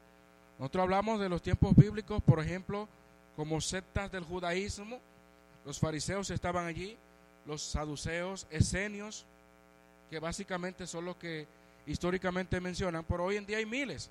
[0.60, 2.86] nosotros hablamos de los tiempos bíblicos, por ejemplo,
[3.34, 5.00] como sectas del judaísmo.
[5.64, 6.98] Los fariseos estaban allí,
[7.46, 9.24] los saduceos, esenios,
[10.10, 11.46] que básicamente son los que
[11.86, 14.10] históricamente mencionan, pero hoy en día hay miles.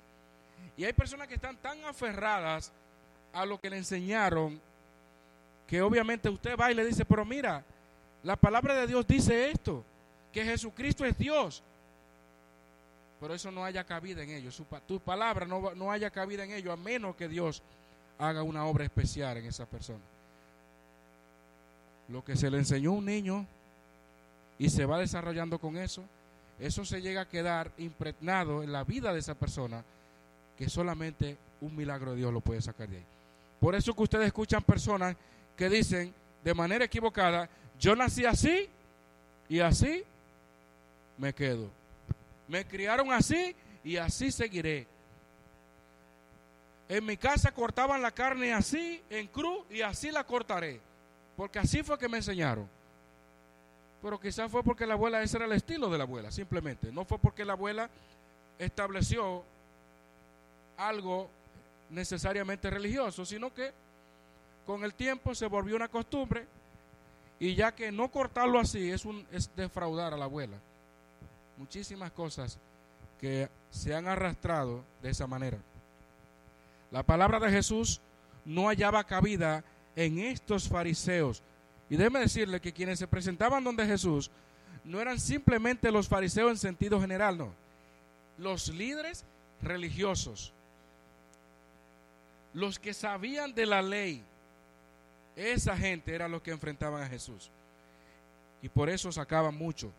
[0.76, 2.72] Y hay personas que están tan aferradas
[3.32, 4.60] a lo que le enseñaron
[5.70, 7.64] que obviamente usted va y le dice, pero mira,
[8.22, 9.82] la palabra de Dios dice esto,
[10.32, 11.62] que Jesucristo es Dios
[13.20, 14.60] pero eso no haya cabida en ellos.
[14.88, 17.62] tu palabra no, no haya cabida en ellos, a menos que Dios
[18.18, 20.00] haga una obra especial en esa persona.
[22.08, 23.46] Lo que se le enseñó a un niño
[24.58, 26.02] y se va desarrollando con eso,
[26.58, 29.84] eso se llega a quedar impregnado en la vida de esa persona,
[30.56, 33.04] que solamente un milagro de Dios lo puede sacar de ahí.
[33.60, 35.14] Por eso que ustedes escuchan personas
[35.60, 37.46] que dicen de manera equivocada,
[37.78, 38.66] yo nací así
[39.46, 40.02] y así
[41.18, 41.68] me quedo.
[42.48, 43.54] Me criaron así
[43.84, 44.86] y así seguiré.
[46.88, 50.80] En mi casa cortaban la carne así, en cruz, y así la cortaré.
[51.36, 52.66] Porque así fue que me enseñaron.
[54.00, 56.90] Pero quizás fue porque la abuela, ese era el estilo de la abuela, simplemente.
[56.90, 57.90] No fue porque la abuela
[58.58, 59.44] estableció
[60.78, 61.28] algo
[61.90, 63.74] necesariamente religioso, sino que
[64.70, 66.46] con el tiempo se volvió una costumbre
[67.40, 70.56] y ya que no cortarlo así es, un, es defraudar a la abuela
[71.56, 72.56] muchísimas cosas
[73.20, 75.58] que se han arrastrado de esa manera.
[76.92, 78.00] La palabra de Jesús
[78.44, 79.64] no hallaba cabida
[79.96, 81.42] en estos fariseos.
[81.88, 84.30] Y déjeme decirle que quienes se presentaban donde Jesús
[84.84, 87.52] no eran simplemente los fariseos en sentido general, no.
[88.38, 89.24] Los líderes
[89.62, 90.52] religiosos,
[92.54, 94.22] los que sabían de la ley,
[95.36, 97.50] esa gente era los que enfrentaban a Jesús.
[98.62, 99.90] Y por eso sacaban mucho.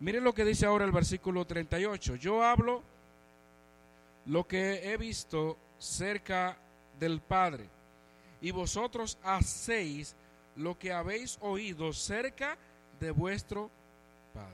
[0.00, 2.16] Miren lo que dice ahora el versículo 38.
[2.16, 2.82] Yo hablo
[4.26, 6.56] lo que he visto cerca
[6.98, 7.68] del Padre,
[8.40, 10.14] y vosotros hacéis
[10.56, 12.56] lo que habéis oído cerca
[13.00, 13.70] de vuestro
[14.32, 14.52] Padre.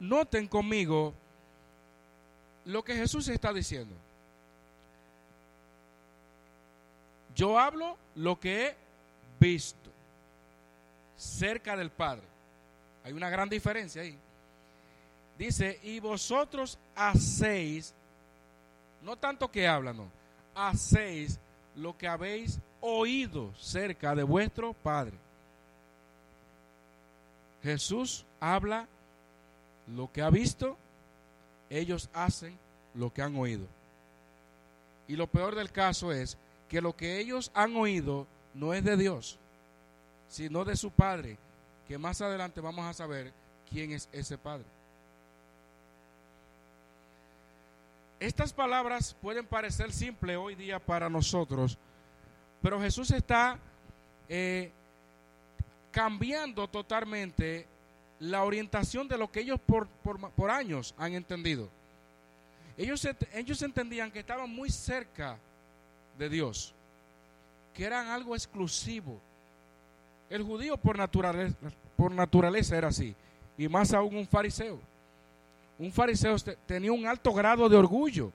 [0.00, 1.12] noten conmigo
[2.64, 3.94] lo que Jesús está diciendo.
[7.38, 8.76] Yo hablo lo que he
[9.38, 9.88] visto
[11.16, 12.24] cerca del Padre.
[13.04, 14.18] Hay una gran diferencia ahí.
[15.38, 17.94] Dice, y vosotros hacéis,
[19.02, 20.08] no tanto que hablan, no,
[20.52, 21.38] hacéis
[21.76, 25.14] lo que habéis oído cerca de vuestro Padre.
[27.62, 28.88] Jesús habla
[29.86, 30.76] lo que ha visto,
[31.70, 32.58] ellos hacen
[32.94, 33.66] lo que han oído.
[35.06, 36.36] Y lo peor del caso es
[36.68, 39.38] que lo que ellos han oído no es de Dios,
[40.28, 41.38] sino de su Padre,
[41.86, 43.32] que más adelante vamos a saber
[43.70, 44.66] quién es ese Padre.
[48.20, 51.78] Estas palabras pueden parecer simples hoy día para nosotros,
[52.60, 53.58] pero Jesús está
[54.28, 54.72] eh,
[55.92, 57.66] cambiando totalmente
[58.18, 61.68] la orientación de lo que ellos por, por, años han entendido.
[62.76, 65.38] Ellos, ellos entendían que estaban muy cerca
[66.18, 66.74] de Dios,
[67.74, 69.20] que eran algo exclusivo.
[70.28, 71.56] El judío por naturaleza,
[71.96, 73.14] por naturaleza era así,
[73.56, 74.78] y más aún un fariseo.
[75.78, 78.32] Un fariseo tenía un alto grado de orgullo.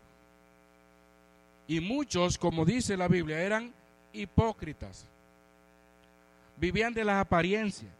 [1.67, 3.73] Y muchos, como dice la Biblia, eran
[4.13, 5.05] hipócritas.
[6.57, 7.91] Vivían de las apariencias.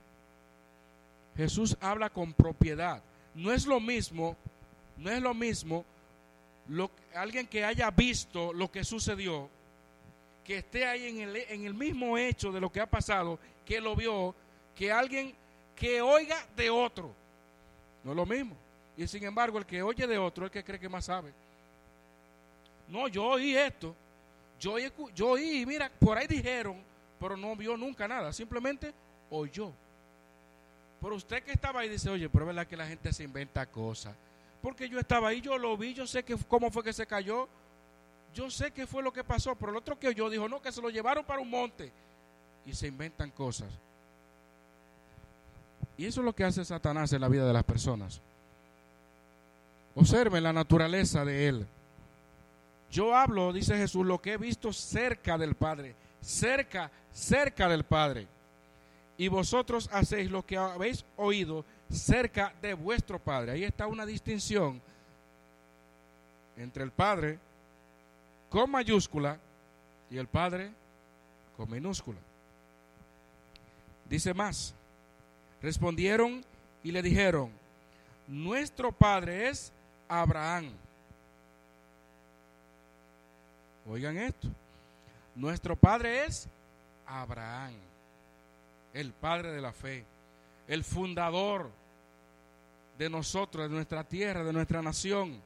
[1.36, 3.02] Jesús habla con propiedad.
[3.36, 4.38] No es lo mismo,
[4.98, 5.84] no es lo mismo
[7.16, 9.50] alguien que haya visto lo que sucedió,
[10.44, 13.80] que esté ahí en el, en el mismo hecho de lo que ha pasado, que
[13.80, 14.36] lo vio,
[14.76, 15.34] que alguien
[15.76, 17.14] que oiga de otro.
[18.04, 18.56] No es lo mismo.
[18.98, 21.34] Y sin embargo, el que oye de otro es el que cree que más sabe.
[22.88, 23.96] No, yo oí esto.
[24.60, 26.78] Yo oí, yo oí, mira, por ahí dijeron,
[27.20, 28.32] pero no vio nunca nada.
[28.32, 28.94] Simplemente
[29.30, 29.72] oyó.
[31.02, 33.66] Pero usted que estaba ahí dice, oye, pero es verdad que la gente se inventa
[33.66, 34.16] cosas.
[34.62, 37.50] Porque yo estaba ahí, yo lo vi, yo sé que, cómo fue que se cayó.
[38.34, 39.56] Yo sé qué fue lo que pasó.
[39.56, 41.92] Pero el otro que oyó dijo, no, que se lo llevaron para un monte.
[42.66, 43.70] Y se inventan cosas.
[45.98, 48.20] Y eso es lo que hace Satanás en la vida de las personas.
[49.96, 51.68] Observen la naturaleza de él.
[52.90, 55.96] Yo hablo, dice Jesús, lo que he visto cerca del Padre.
[56.22, 58.28] Cerca, cerca del Padre.
[59.18, 63.52] Y vosotros hacéis lo que habéis oído cerca de vuestro Padre.
[63.52, 64.82] Ahí está una distinción
[66.58, 67.38] entre el Padre
[68.54, 69.40] con mayúscula
[70.12, 70.70] y el Padre
[71.58, 72.20] con minúscula.
[74.08, 74.76] Dice más.
[75.60, 76.46] Respondieron
[76.84, 77.50] y le dijeron,
[78.28, 79.72] nuestro Padre es
[80.08, 80.70] Abraham.
[83.90, 84.50] Oigan esto.
[85.36, 86.48] Nuestro padre es
[87.08, 87.74] Abraham,
[88.94, 90.06] el padre de la fe,
[90.68, 91.72] el fundador
[93.00, 95.42] de nosotros, de nuestra tierra, de nuestra nación.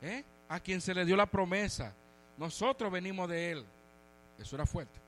[0.00, 0.22] ¿Eh?
[0.48, 1.92] A quien se le dio la promesa.
[2.36, 3.64] Nosotros venimos de él.
[4.38, 4.98] Eso era fuerte.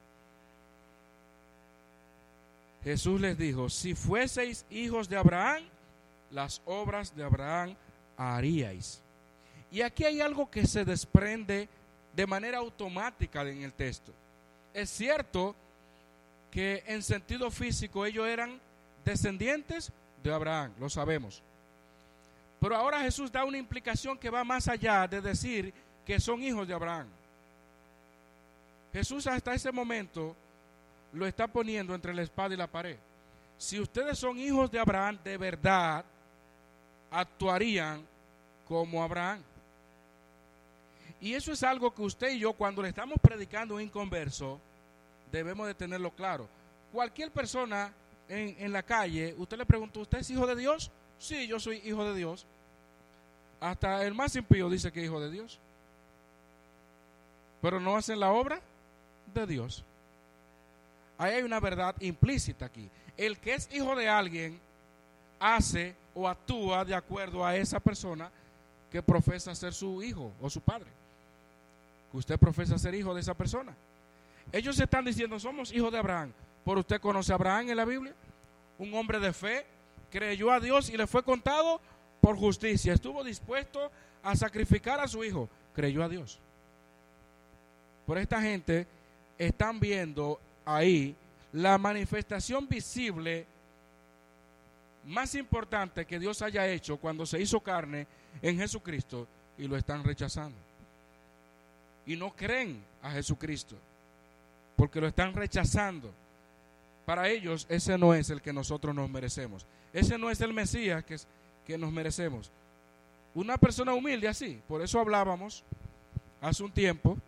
[2.84, 5.64] Jesús les dijo, si fueseis hijos de Abraham,
[6.30, 7.74] las obras de Abraham
[8.16, 9.02] haríais.
[9.72, 11.68] Y aquí hay algo que se desprende
[12.14, 14.12] de manera automática en el texto.
[14.72, 15.56] Es cierto
[16.50, 18.60] que en sentido físico ellos eran
[19.04, 21.42] descendientes de Abraham, lo sabemos.
[22.66, 25.72] Pero ahora Jesús da una implicación que va más allá de decir
[26.04, 27.06] que son hijos de Abraham.
[28.92, 30.34] Jesús hasta ese momento
[31.12, 32.96] lo está poniendo entre la espada y la pared.
[33.56, 36.04] Si ustedes son hijos de Abraham de verdad,
[37.08, 38.04] actuarían
[38.66, 39.40] como Abraham.
[41.20, 44.60] Y eso es algo que usted y yo cuando le estamos predicando un inconverso
[45.30, 46.48] debemos de tenerlo claro.
[46.90, 47.92] Cualquier persona
[48.28, 50.90] en, la calle, usted le pregunta, ¿usted es hijo de Dios?
[51.20, 52.44] Sí, yo soy hijo de Dios.
[53.60, 55.58] Hasta el más impío dice que es hijo de Dios.
[57.62, 58.60] Pero no hacen la obra
[59.34, 59.84] de Dios.
[61.18, 62.90] Ahí hay una verdad implícita aquí.
[63.16, 64.60] El que es hijo de alguien
[65.40, 68.30] hace o actúa de acuerdo a esa persona
[68.90, 70.90] que profesa ser su hijo o su padre.
[72.10, 73.74] Que usted profesa ser hijo de esa persona.
[74.52, 76.32] Ellos están diciendo, somos hijos de Abraham.
[76.64, 78.14] ¿Por usted conoce a Abraham en la Biblia?
[78.78, 79.66] Un hombre de fe,
[80.10, 81.80] creyó a Dios y le fue contado
[82.26, 82.92] por justicia.
[82.92, 83.88] Estuvo dispuesto
[84.24, 85.48] a sacrificar a su hijo.
[85.76, 86.40] Creyó a Dios.
[88.04, 88.84] Por esta gente
[89.38, 91.14] están viendo ahí
[91.52, 93.46] la manifestación visible
[95.04, 98.08] más importante que Dios haya hecho cuando se hizo carne
[98.42, 100.58] en Jesucristo y lo están rechazando.
[102.06, 103.76] Y no creen a Jesucristo
[104.74, 106.12] porque lo están rechazando.
[107.04, 109.64] para ellos ese no es el que nosotros nos merecemos.
[109.92, 111.16] Ese no es el Mesías que,
[111.66, 112.50] que nos merecemos.
[113.34, 114.60] Una persona humilde así.
[114.66, 115.62] Por eso hablábamos
[116.40, 117.18] hace un tiempo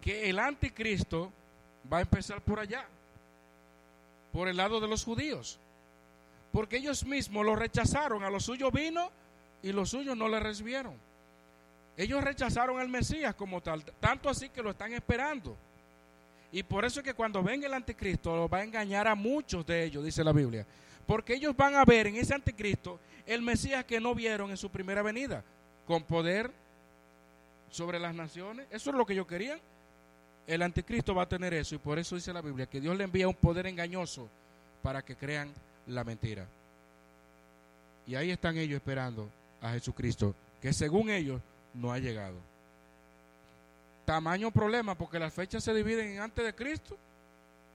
[0.00, 1.30] que el anticristo
[1.92, 2.84] va a empezar por allá,
[4.32, 5.58] por el lado de los judíos.
[6.52, 9.10] Porque ellos mismos lo rechazaron, a lo suyo vino
[9.62, 10.94] y los suyos no le recibieron.
[11.96, 15.56] Ellos rechazaron al Mesías como tal, tanto así que lo están esperando.
[16.50, 19.66] Y por eso es que cuando venga el anticristo lo va a engañar a muchos
[19.66, 20.64] de ellos, dice la Biblia.
[21.06, 22.98] Porque ellos van a ver en ese anticristo
[23.28, 25.44] el Mesías que no vieron en su primera venida,
[25.86, 26.50] con poder
[27.70, 28.66] sobre las naciones.
[28.70, 29.60] Eso es lo que ellos querían.
[30.46, 33.04] El anticristo va a tener eso y por eso dice la Biblia que Dios le
[33.04, 34.28] envía un poder engañoso
[34.82, 35.52] para que crean
[35.86, 36.46] la mentira.
[38.06, 39.28] Y ahí están ellos esperando
[39.60, 41.42] a Jesucristo, que según ellos
[41.74, 42.36] no ha llegado.
[44.06, 46.96] Tamaño problema porque las fechas se dividen en antes de Cristo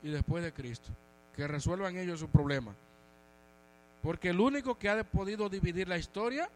[0.01, 0.89] y después de Cristo.
[1.35, 2.73] Que resuelvan ellos su problema.
[4.03, 6.49] Porque el único que ha podido dividir la historia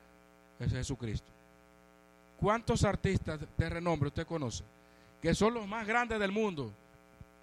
[0.59, 1.31] es Jesucristo.
[2.39, 4.63] ¿Cuántos artistas de renombre usted conoce?
[5.21, 6.71] Que son los más grandes del mundo.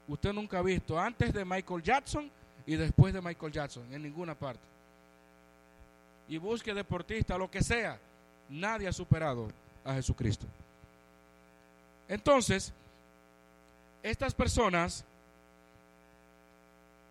[0.07, 2.31] Usted nunca ha visto antes de Michael Jackson
[2.67, 4.61] y después de Michael Jackson en ninguna parte.
[6.29, 7.99] Y busque deportista, lo que sea,
[8.51, 9.51] nadie ha superado
[9.85, 10.47] a Jesucristo.
[12.09, 12.73] Entonces,
[14.03, 15.03] estas personas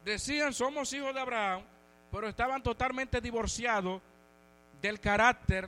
[0.05, 1.63] decían somos hijos de Abraham,
[2.13, 3.99] pero estaban totalmente divorciados
[4.83, 5.67] del carácter,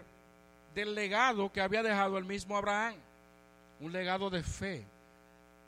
[0.76, 2.93] del legado que había dejado el mismo Abraham.
[3.80, 4.85] Un legado de fe,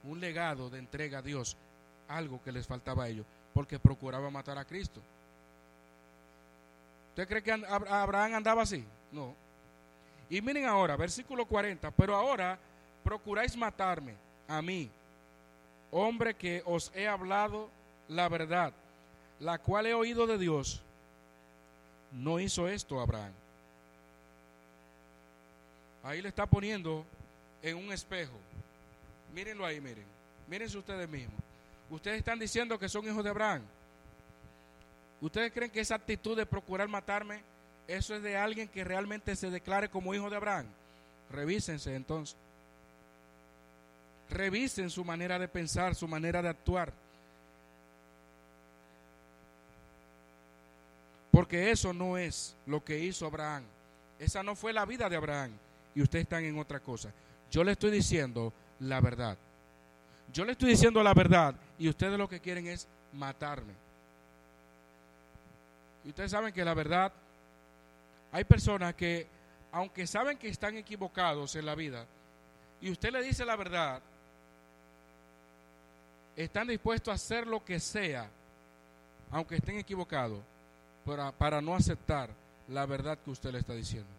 [0.04, 1.58] un legado de entrega a Dios,
[2.08, 3.26] algo que les faltaba a ellos,
[3.56, 5.02] porque procuraba matar a Cristo.
[7.10, 8.86] ¿Usted cree que Abraham andaba así?
[9.12, 9.34] No.
[10.30, 12.60] Y miren ahora, versículo 40, pero ahora
[13.04, 14.14] procuráis matarme
[14.48, 14.92] a mí,
[15.90, 17.68] hombre que os he hablado
[18.10, 18.74] la verdad,
[19.40, 20.82] la cual he oído de Dios.
[22.12, 23.32] No hizo esto Abraham.
[26.04, 27.06] Ahí le está poniendo
[27.62, 28.38] en un espejo.
[29.34, 30.06] Mírenlo ahí, miren.
[30.48, 31.40] Mírense ustedes mismos.
[31.90, 33.62] Ustedes están diciendo que son hijos de Abraham.
[35.22, 37.42] ¿Ustedes creen que esa actitud de procurar matarme,
[37.88, 40.68] eso es de alguien que realmente se declare como hijo de Abraham?
[41.32, 42.36] Revísense entonces.
[44.30, 46.94] Revisen su manera de pensar, su manera de actuar.
[51.38, 53.62] Porque eso no es lo que hizo Abraham.
[54.18, 55.52] Esa no fue la vida de Abraham.
[55.94, 57.12] Y ustedes están en otra cosa.
[57.52, 59.38] Yo le estoy diciendo la verdad.
[60.34, 63.74] Yo le estoy diciendo la verdad y ustedes lo que quieren es matarme.
[66.06, 67.14] Y ustedes saben que la verdad,
[68.32, 69.28] hay personas que,
[69.72, 72.04] aunque saben que están equivocados en la vida,
[72.82, 74.02] y usted le dice la verdad,
[76.36, 78.28] están dispuestos a hacer lo que sea,
[79.30, 80.40] aunque estén equivocados,
[81.08, 82.30] para, para no aceptar
[82.68, 84.10] la verdad que usted le está diciendo.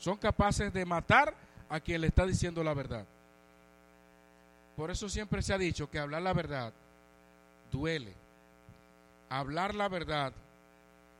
[0.00, 1.32] Son capaces de matar
[1.68, 3.06] a quien le está diciendo la verdad.
[4.76, 6.72] Por eso siempre se ha dicho que hablar la verdad
[7.70, 8.12] duele.
[9.30, 10.32] Hablar la verdad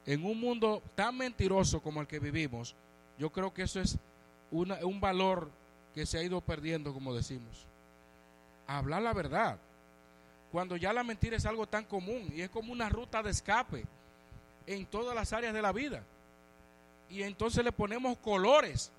[0.04, 2.74] en un mundo tan mentiroso como el que vivimos,
[3.18, 3.96] yo creo que eso es
[4.50, 5.48] una- un valor
[5.94, 7.66] que se ha ido perdiendo, como decimos.
[8.66, 9.59] Hablar la verdad.
[10.50, 13.84] Cuando ya la mentira es algo tan común y es como una ruta de escape
[14.66, 16.02] en todas las áreas de la vida.
[17.10, 18.90] Y entonces le ponemos colores.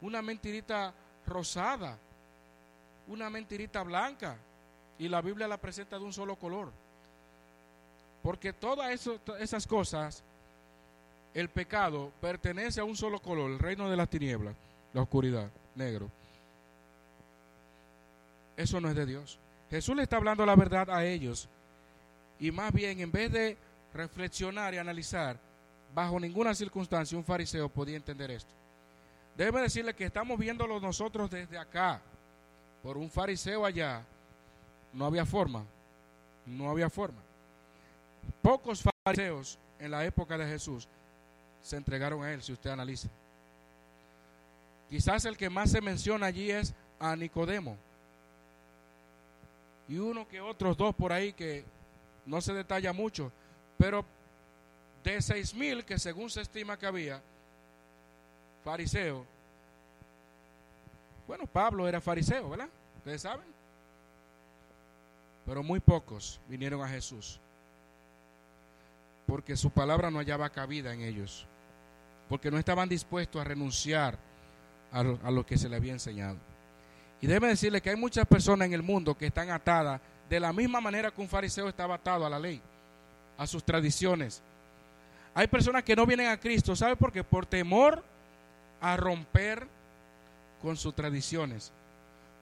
[0.00, 0.92] Una mentirita
[1.26, 1.98] rosada,
[3.08, 4.36] una mentirita blanca.
[4.98, 6.70] Y la Biblia la presenta de un solo color.
[8.22, 9.08] Porque todas
[9.38, 10.22] esas cosas,
[11.34, 14.54] el pecado pertenece a un solo color, el reino de las tinieblas,
[14.92, 16.10] la oscuridad, negro.
[18.56, 19.38] Eso no es de Dios.
[19.70, 21.48] Jesús le está hablando la verdad a ellos.
[22.40, 23.56] Y más bien, en vez de
[23.96, 25.38] reflexionar y analizar,
[25.94, 28.52] bajo ninguna circunstancia un fariseo podía entender esto.
[29.36, 32.00] Debe decirle que estamos viéndolo nosotros desde acá.
[32.82, 34.02] Por un fariseo allá,
[34.92, 35.64] no había forma.
[36.46, 37.18] No había forma.
[38.40, 40.88] Pocos fariseos en la época de Jesús
[41.62, 43.08] se entregaron a él, si usted analiza.
[44.88, 47.76] Quizás el que más se menciona allí es a Nicodemo.
[49.88, 51.64] Y uno que otros dos por ahí que
[52.24, 53.32] no se detalla mucho.
[53.78, 54.04] Pero
[55.04, 57.22] de seis mil que según se estima que había,
[58.64, 59.24] fariseo.
[61.26, 62.68] Bueno, Pablo era fariseo, ¿verdad?
[62.98, 63.46] Ustedes saben.
[65.44, 67.40] Pero muy pocos vinieron a Jesús.
[69.26, 71.46] Porque su palabra no hallaba cabida en ellos.
[72.28, 74.18] Porque no estaban dispuestos a renunciar
[74.90, 76.38] a lo, a lo que se le había enseñado.
[77.20, 80.52] Y déjeme decirle que hay muchas personas en el mundo que están atadas de la
[80.52, 82.60] misma manera que un fariseo estaba atado a la ley,
[83.38, 84.42] a sus tradiciones.
[85.34, 87.22] Hay personas que no vienen a Cristo, ¿sabe por qué?
[87.22, 88.02] Por temor
[88.80, 89.66] a romper
[90.62, 91.72] con sus tradiciones,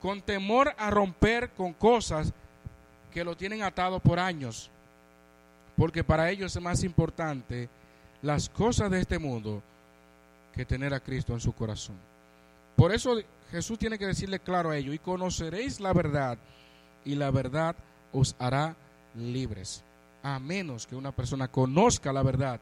[0.00, 2.32] con temor a romper con cosas
[3.12, 4.70] que lo tienen atado por años,
[5.76, 7.68] porque para ellos es más importante
[8.22, 9.62] las cosas de este mundo
[10.52, 11.96] que tener a Cristo en su corazón.
[12.76, 13.16] Por eso
[13.50, 16.38] Jesús tiene que decirle claro a ellos, y conoceréis la verdad,
[17.04, 17.76] y la verdad
[18.12, 18.76] os hará
[19.14, 19.84] libres.
[20.24, 22.58] A menos que una persona conozca la verdad,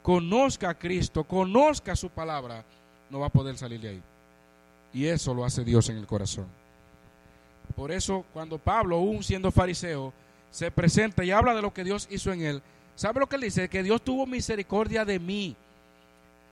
[0.00, 2.64] conozca a Cristo, conozca su palabra,
[3.10, 4.02] no va a poder salir de ahí.
[4.92, 6.46] Y eso lo hace Dios en el corazón.
[7.74, 10.12] Por eso cuando Pablo, aún siendo fariseo,
[10.52, 12.62] se presenta y habla de lo que Dios hizo en él,
[12.94, 13.68] ¿sabe lo que él dice?
[13.68, 15.56] Que Dios tuvo misericordia de mí.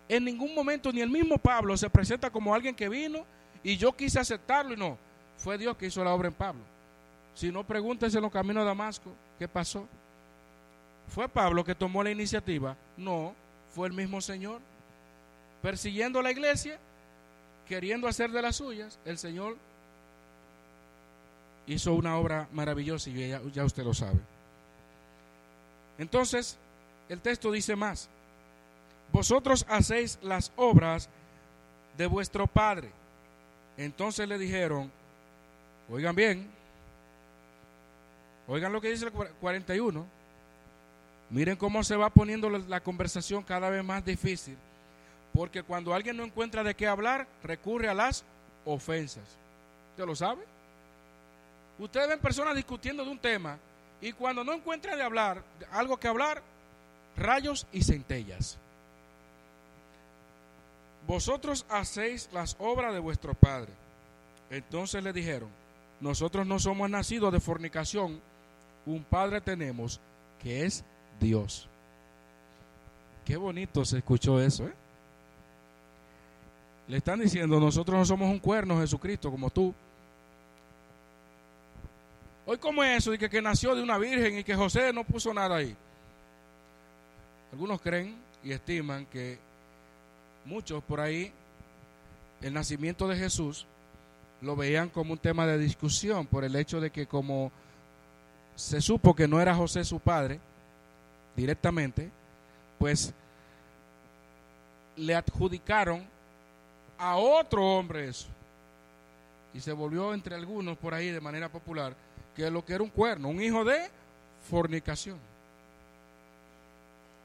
[0.08, 3.24] En ningún momento ni el mismo Pablo se presenta como alguien que vino
[3.62, 4.98] y yo quise aceptarlo y no.
[5.36, 6.62] Fue Dios que hizo la obra en Pablo.
[7.34, 9.86] Si no, pregúntese en los caminos de Damasco, ¿qué pasó?
[11.08, 12.76] ¿Fue Pablo que tomó la iniciativa?
[12.96, 13.34] No,
[13.74, 14.60] fue el mismo Señor.
[15.62, 16.78] Persiguiendo la iglesia,
[17.66, 19.56] queriendo hacer de las suyas, el Señor
[21.66, 24.20] hizo una obra maravillosa y ya, ya usted lo sabe.
[25.98, 26.56] Entonces,
[27.08, 28.08] el texto dice más.
[29.12, 31.08] Vosotros hacéis las obras
[31.96, 32.90] de vuestro Padre.
[33.76, 34.90] Entonces le dijeron,
[35.90, 36.50] oigan bien,
[38.46, 40.17] oigan lo que dice el 41.
[41.30, 44.56] Miren cómo se va poniendo la conversación cada vez más difícil.
[45.32, 48.24] Porque cuando alguien no encuentra de qué hablar, recurre a las
[48.64, 49.24] ofensas.
[49.90, 50.44] ¿Usted lo sabe?
[51.78, 53.58] Ustedes ven personas discutiendo de un tema
[54.00, 56.42] y cuando no encuentran de hablar, algo que hablar,
[57.16, 58.58] rayos y centellas.
[61.06, 63.72] Vosotros hacéis las obras de vuestro Padre.
[64.50, 65.48] Entonces le dijeron,
[66.00, 68.20] nosotros no somos nacidos de fornicación,
[68.86, 70.00] un Padre tenemos
[70.42, 70.84] que es
[71.20, 71.68] Dios.
[73.24, 74.72] Qué bonito se escuchó eso, ¿eh?
[76.88, 79.74] Le están diciendo, nosotros no somos un cuerno, Jesucristo, como tú.
[82.46, 85.34] Hoy como eso, y que, que nació de una virgen y que José no puso
[85.34, 85.76] nada ahí.
[87.52, 89.38] Algunos creen y estiman que
[90.46, 91.30] muchos por ahí
[92.40, 93.66] el nacimiento de Jesús
[94.40, 97.50] lo veían como un tema de discusión por el hecho de que como
[98.54, 100.40] se supo que no era José su padre
[101.38, 102.10] directamente,
[102.80, 103.14] pues
[104.96, 106.04] le adjudicaron
[106.98, 108.26] a otro hombre eso.
[109.54, 111.94] Y se volvió entre algunos por ahí de manera popular
[112.34, 113.88] que lo que era un cuerno, un hijo de
[114.50, 115.16] fornicación.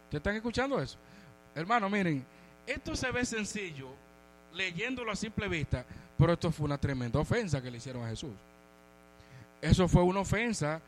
[0.06, 0.98] ¿Ustedes están escuchando eso?
[1.56, 2.24] Hermano, miren,
[2.68, 3.90] esto se ve sencillo
[4.54, 5.84] leyéndolo a simple vista,
[6.20, 8.34] pero esto fue una tremenda ofensa que le hicieron a Jesús.
[9.60, 10.80] Eso fue una ofensa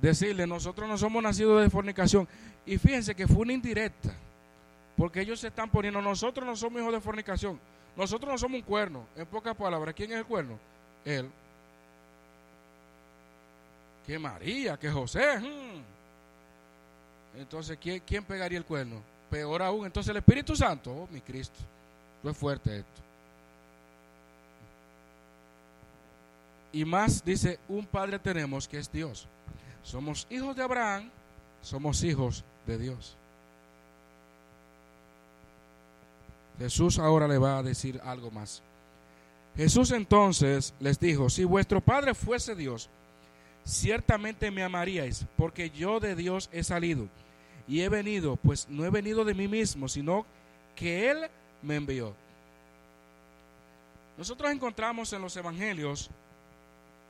[0.00, 2.26] decirle, nosotros no somos nacidos de fornicación.
[2.66, 4.14] Y fíjense que fue una indirecta,
[4.96, 7.58] porque ellos se están poniendo, nosotros no somos hijos de fornicación,
[7.96, 9.06] nosotros no somos un cuerno.
[9.16, 10.58] En pocas palabras, ¿quién es el cuerno?
[11.04, 11.30] Él.
[14.06, 15.38] Que María, que José.
[15.38, 15.82] Hmm.
[17.38, 19.02] Entonces, ¿quién, ¿quién pegaría el cuerno?
[19.30, 21.60] Peor aún, entonces el Espíritu Santo, oh mi Cristo,
[22.22, 23.00] fue fuerte esto.
[26.72, 29.26] Y más dice, un Padre tenemos que es Dios.
[29.82, 31.10] Somos hijos de Abraham,
[31.62, 33.16] somos hijos de Dios.
[36.58, 38.62] Jesús ahora le va a decir algo más.
[39.56, 42.88] Jesús entonces les dijo, si vuestro Padre fuese Dios,
[43.64, 47.08] ciertamente me amaríais, porque yo de Dios he salido
[47.66, 50.24] y he venido, pues no he venido de mí mismo, sino
[50.76, 51.18] que Él
[51.62, 52.14] me envió.
[54.16, 56.10] Nosotros encontramos en los evangelios,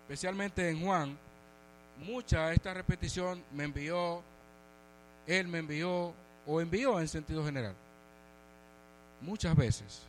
[0.02, 1.18] especialmente en Juan,
[2.04, 4.22] mucha esta repetición, me envió,
[5.30, 6.12] Él me envió,
[6.44, 7.74] o envió en sentido general.
[9.20, 10.02] Muchas veces.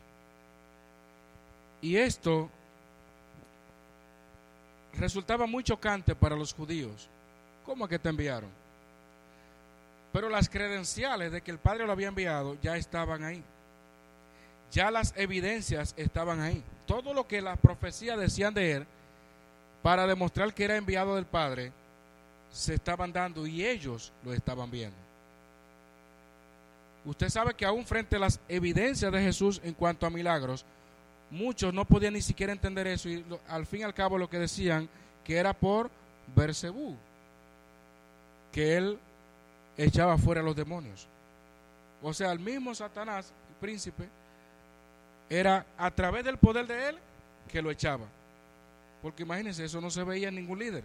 [1.80, 2.50] Y esto
[4.94, 7.08] resultaba muy chocante para los judíos.
[7.66, 8.50] ¿Cómo que te enviaron?
[10.12, 13.44] Pero las credenciales de que el Padre lo había enviado ya estaban ahí.
[14.72, 16.64] Ya las evidencias estaban ahí.
[16.88, 18.88] Todo lo que las profecías decían de él
[19.84, 21.72] para demostrar que era enviado del Padre
[22.52, 25.11] se estaban dando y ellos lo estaban viendo.
[27.06, 30.66] Usted sabe que aún frente a las evidencias de Jesús en cuanto a milagros,
[31.32, 34.38] muchos no podían ni siquiera entender eso y al fin y al cabo lo que
[34.38, 34.88] decían
[35.24, 35.90] que era por
[36.36, 36.96] Bersebú,
[38.52, 39.00] que él
[39.78, 41.08] echaba fuera a los demonios.
[42.04, 44.08] O sea, el mismo Satanás, el príncipe,
[45.30, 46.98] era a través del poder de él
[47.48, 48.06] que lo echaba.
[49.02, 50.84] Porque imagínense, eso no se veía en ningún líder.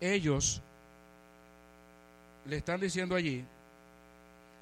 [0.00, 0.62] ellos
[2.46, 3.44] le están diciendo allí,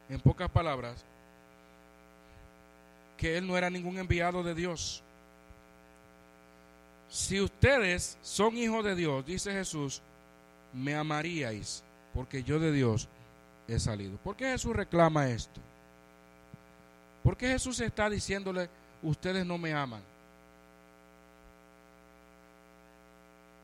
[0.08, 1.04] en pocas palabras,
[3.16, 5.02] que él no era ningún enviado de Dios.
[7.08, 10.02] Si ustedes son hijos de Dios, dice Jesús,
[10.72, 13.08] me amaríais, porque yo de Dios
[13.68, 14.16] he salido.
[14.18, 15.60] ¿Por qué Jesús reclama esto?
[17.22, 18.68] ¿Por qué Jesús está diciéndole,
[19.02, 20.02] ustedes no me aman?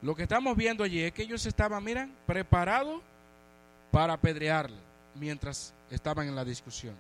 [0.01, 3.01] Lo que estamos viendo allí es que ellos estaban, miran, preparados
[3.93, 6.95] para apedrearle mientras estaban en la discusión.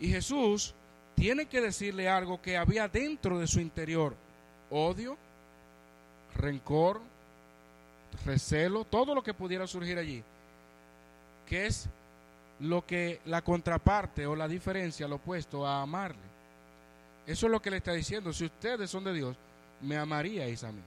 [0.00, 0.74] Y Jesús
[1.14, 4.14] tiene que decirle algo que había dentro de su interior.
[4.70, 5.16] Odio,
[6.36, 7.00] rencor,
[8.24, 10.22] recelo, todo lo que pudiera surgir allí.
[11.48, 11.88] Que es
[12.60, 16.34] lo que la contraparte o la diferencia, lo opuesto a amarle.
[17.26, 18.32] Eso es lo que le está diciendo.
[18.32, 19.36] Si ustedes son de Dios,
[19.80, 20.82] me amaríais a mí.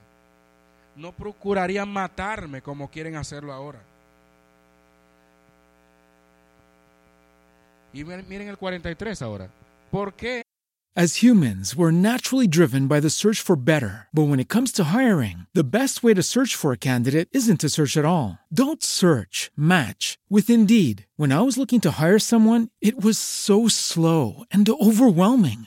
[0.96, 3.80] No procurarían matarme como quieren hacerlo ahora.
[7.98, 9.50] Y miren el 43 ahora.
[9.90, 10.42] ¿Por qué?
[10.94, 14.08] As humans, we're naturally driven by the search for better.
[14.12, 17.60] But when it comes to hiring, the best way to search for a candidate isn't
[17.60, 18.38] to search at all.
[18.52, 21.06] Don't search, match with Indeed.
[21.16, 25.66] When I was looking to hire someone, it was so slow and overwhelming.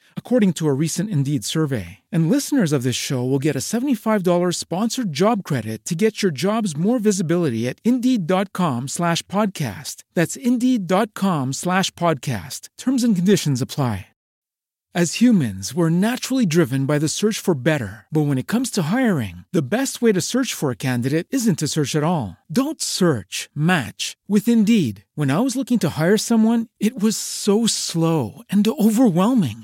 [0.15, 1.99] according to a recent Indeed survey.
[2.09, 6.31] And listeners of this show will get a $75 sponsored job credit to get your
[6.31, 10.03] jobs more visibility at Indeed.com slash podcast.
[10.13, 12.69] That's Indeed.com slash podcast.
[12.77, 14.07] Terms and conditions apply.
[14.93, 18.07] As humans, we're naturally driven by the search for better.
[18.11, 21.59] But when it comes to hiring, the best way to search for a candidate isn't
[21.59, 22.35] to search at all.
[22.51, 25.05] Don't search, match with Indeed.
[25.15, 29.63] When I was looking to hire someone, it was so slow and overwhelming.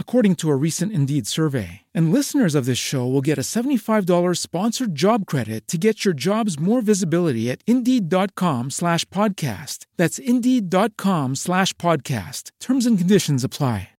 [0.00, 1.82] according to a recent Indeed survey.
[1.94, 6.14] And listeners of this show will get a $75 sponsored job credit to get your
[6.14, 9.86] jobs more visibility at Indeed.com slash podcast.
[9.96, 12.50] That's Indeed.com slash podcast.
[12.58, 13.90] Terms and conditions apply.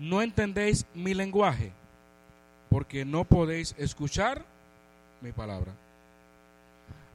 [0.00, 1.72] no entendéis mi lenguaje,
[2.70, 4.42] porque no podéis escuchar
[5.20, 5.72] mi palabra.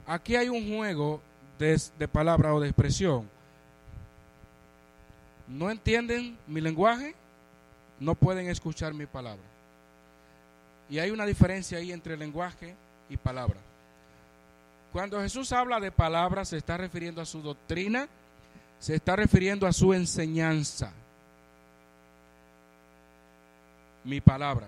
[0.06, 1.20] Aquí hay un juego
[1.58, 3.28] de, de palabra o de expresión.
[5.48, 7.16] No entienden mi lenguaje,
[8.00, 9.44] no pueden escuchar mi palabra.
[10.90, 12.76] Y hay una diferencia ahí entre lenguaje
[13.10, 13.60] y palabra.
[14.92, 18.08] Cuando Jesús habla de palabra, se está refiriendo a su doctrina,
[18.80, 20.94] se está refiriendo a su enseñanza.
[24.06, 24.68] mi palabra.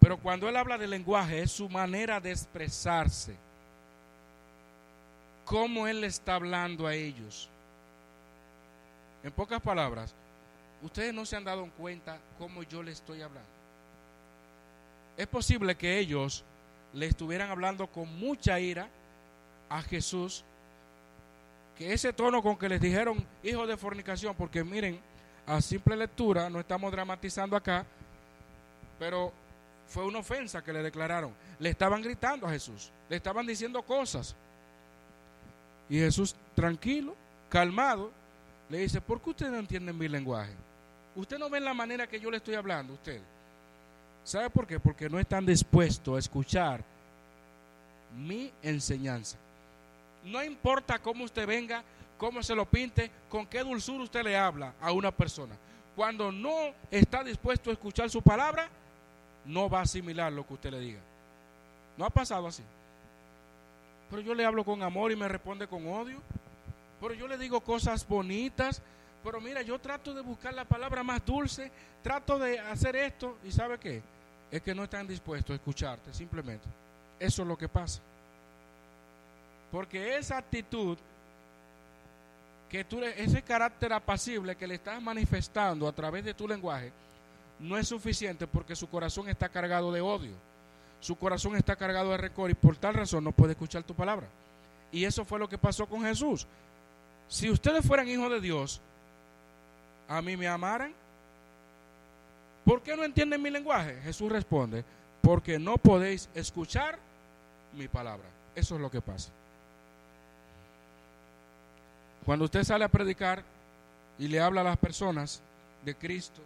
[0.00, 3.36] Pero cuando él habla de lenguaje es su manera de expresarse.
[5.44, 7.50] Cómo él está hablando a ellos.
[9.26, 10.14] En pocas palabras,
[10.82, 13.50] ustedes no se han dado cuenta cómo yo le estoy hablando.
[15.16, 16.44] Es posible que ellos
[16.92, 18.88] le estuvieran hablando con mucha ira
[19.68, 20.44] a Jesús,
[21.76, 25.00] que ese tono con que les dijeron hijo de fornicación, porque miren,
[25.44, 27.84] a simple lectura, no estamos dramatizando acá,
[28.96, 29.32] pero
[29.88, 31.34] fue una ofensa que le declararon.
[31.58, 34.36] Le estaban gritando a Jesús, le estaban diciendo cosas.
[35.88, 37.16] Y Jesús, tranquilo,
[37.48, 38.12] calmado,
[38.68, 40.52] le dice, ¿por qué ustedes no entienden mi lenguaje?
[41.14, 43.20] Usted no ven la manera que yo le estoy hablando, usted.
[44.24, 44.80] ¿Sabe por qué?
[44.80, 46.82] Porque no están dispuestos a escuchar
[48.16, 49.38] mi enseñanza.
[50.24, 51.84] No importa cómo usted venga,
[52.18, 55.54] cómo se lo pinte, con qué dulzura usted le habla a una persona.
[55.94, 58.68] Cuando no está dispuesto a escuchar su palabra,
[59.44, 61.00] no va a asimilar lo que usted le diga.
[61.96, 62.62] No ha pasado así.
[64.10, 66.20] Pero yo le hablo con amor y me responde con odio.
[67.00, 68.82] Pero yo le digo cosas bonitas.
[69.22, 71.70] Pero mira, yo trato de buscar la palabra más dulce.
[72.02, 73.38] Trato de hacer esto.
[73.44, 74.02] ¿Y sabe qué?
[74.50, 76.66] Es que no están dispuestos a escucharte, simplemente.
[77.18, 78.00] Eso es lo que pasa.
[79.70, 80.96] Porque esa actitud,
[82.70, 86.92] que tú, ese carácter apacible que le estás manifestando a través de tu lenguaje,
[87.58, 90.34] no es suficiente porque su corazón está cargado de odio.
[91.00, 94.28] Su corazón está cargado de rencor y por tal razón no puede escuchar tu palabra.
[94.92, 96.46] Y eso fue lo que pasó con Jesús.
[97.28, 98.80] Si ustedes fueran hijos de Dios,
[100.08, 100.92] a mí me amaran.
[102.64, 104.00] ¿Por qué no entienden mi lenguaje?
[104.02, 104.84] Jesús responde,
[105.22, 106.98] porque no podéis escuchar
[107.74, 108.26] mi palabra.
[108.54, 109.30] Eso es lo que pasa.
[112.24, 113.44] Cuando usted sale a predicar
[114.18, 115.40] y le habla a las personas
[115.84, 116.40] de Cristo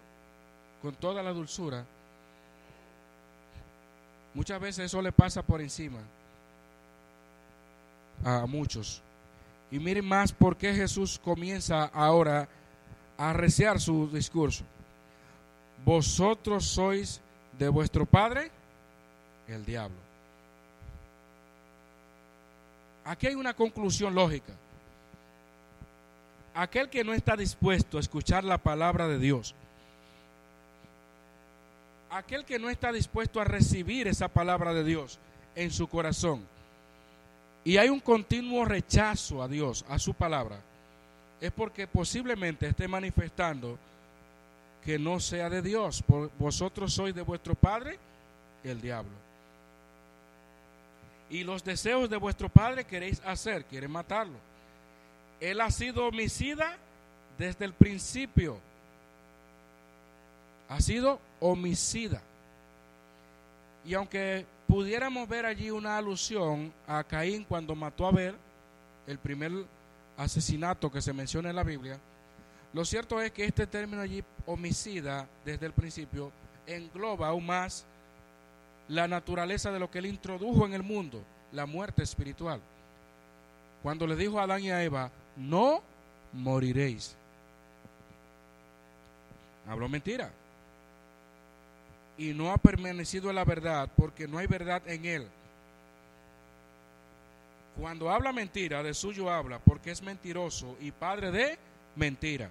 [0.83, 1.85] con toda la dulzura,
[4.35, 6.01] muchas veces eso le pasa por encima
[8.25, 9.03] a muchos.
[9.71, 12.49] Y miren más por qué Jesús comienza ahora
[13.17, 14.65] a arreciar su discurso.
[15.85, 17.21] Vosotros sois
[17.59, 18.51] de vuestro padre
[19.47, 19.97] el diablo.
[23.05, 24.53] Aquí hay una conclusión lógica.
[26.55, 29.55] Aquel que no está dispuesto a escuchar la palabra de Dios,
[32.11, 35.19] aquel que no está dispuesto a recibir esa palabra de Dios
[35.55, 36.45] en su corazón,
[37.65, 40.61] y hay un continuo rechazo a Dios, a su palabra,
[41.41, 43.79] es porque posiblemente esté manifestando
[44.85, 46.03] que no sea de Dios.
[46.03, 47.99] Por vosotros sois de vuestro padre,
[48.65, 49.13] el diablo.
[51.29, 54.37] Y los deseos de vuestro padre queréis hacer, quieren matarlo.
[55.41, 56.77] Él ha sido homicida
[57.39, 58.59] desde el principio.
[60.69, 62.21] Ha sido homicida.
[63.85, 68.37] Y aunque pudiéramos ver allí una alusión a Caín cuando mató a Abel,
[69.09, 69.51] el primer
[70.17, 71.99] asesinato que se menciona en la Biblia,
[72.73, 76.31] lo cierto es que este término allí, homicida, desde el principio,
[76.69, 77.85] engloba aún más
[78.87, 81.21] la naturaleza de lo que él introdujo en el mundo,
[81.51, 82.61] la muerte espiritual.
[83.83, 85.83] Cuando le dijo a Adán y a Eva, no
[86.33, 87.17] moriréis.
[89.67, 90.31] Habló mentira.
[92.21, 95.27] Y no ha permanecido en la verdad porque no hay verdad en él.
[97.81, 101.59] Cuando habla mentira, de suyo habla porque es mentiroso y padre de
[101.97, 102.51] mentira.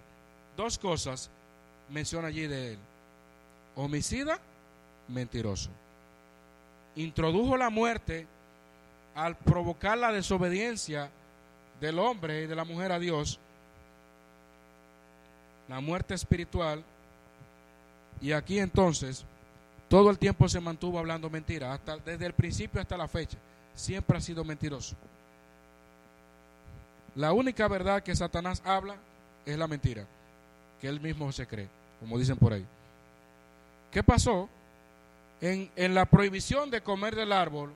[0.58, 1.30] Dos cosas
[1.88, 2.80] menciona allí de él.
[3.76, 4.40] Homicida,
[5.08, 5.70] mentiroso.
[6.96, 8.26] Introdujo la muerte
[9.14, 11.12] al provocar la desobediencia
[11.80, 13.38] del hombre y de la mujer a Dios.
[15.68, 16.84] La muerte espiritual.
[18.20, 19.26] Y aquí entonces,
[19.90, 23.38] todo el tiempo se mantuvo hablando mentira, hasta, desde el principio hasta la fecha.
[23.74, 24.96] Siempre ha sido mentiroso.
[27.16, 28.96] La única verdad que Satanás habla
[29.48, 30.06] es la mentira,
[30.80, 31.68] que él mismo se cree,
[32.00, 32.66] como dicen por ahí.
[33.92, 34.48] ¿Qué pasó?
[35.42, 37.74] En, en la prohibición de comer del árbol,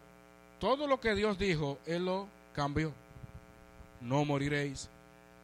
[0.59, 2.93] todo lo que Dios dijo, Él lo cambió.
[4.01, 4.87] No moriréis,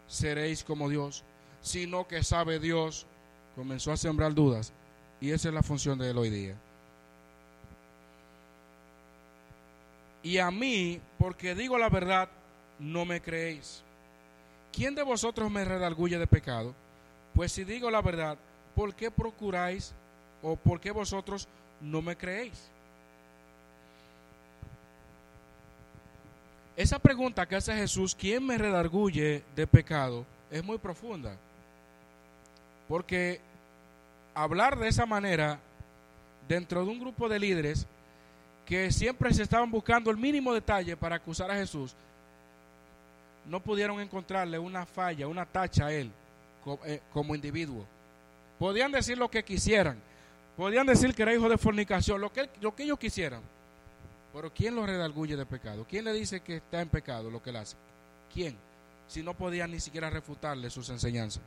[0.07, 1.23] seréis como Dios,
[1.61, 3.07] sino que sabe Dios.
[3.55, 4.71] Comenzó a sembrar dudas
[5.21, 6.55] y esa es la función de Él hoy día.
[10.23, 12.29] Y a mí, porque digo la verdad,
[12.79, 13.81] no me creéis.
[14.71, 16.73] ¿Quién de vosotros me redarguye de pecado?
[17.33, 18.37] Pues si digo la verdad,
[18.75, 19.93] ¿por qué procuráis
[20.41, 21.47] o por qué vosotros
[21.81, 22.69] no me creéis?
[26.75, 30.25] Esa pregunta que hace Jesús, ¿quién me redarguye de pecado?
[30.49, 31.35] Es muy profunda.
[32.87, 33.41] Porque
[34.43, 35.59] hablar de esa manera
[36.47, 37.85] dentro de un grupo de líderes
[38.65, 41.95] que siempre se estaban buscando el mínimo detalle para acusar a Jesús,
[43.45, 46.11] no pudieron encontrarle una falla, una tacha a él
[46.85, 47.85] eh, como individuo.
[48.59, 49.97] Podían decir lo que quisieran,
[50.55, 53.41] podían decir que era hijo de fornicación, lo que, él- lo que ellos quisieran.
[54.33, 55.85] Pero ¿quién lo redarguye de pecado?
[55.89, 57.75] ¿Quién le dice que está en pecado lo que él hace?
[58.31, 58.55] ¿Quién?
[59.07, 61.41] Si no podían ni siquiera refutarle sus enseñanzas.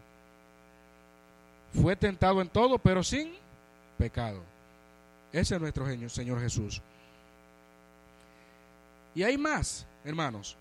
[1.82, 3.32] Fue tentado en todo, pero sin
[3.98, 4.40] pecado.
[5.32, 6.80] Ese es nuestro genio, Señor Jesús.
[9.16, 10.56] Y hay más, hermanos.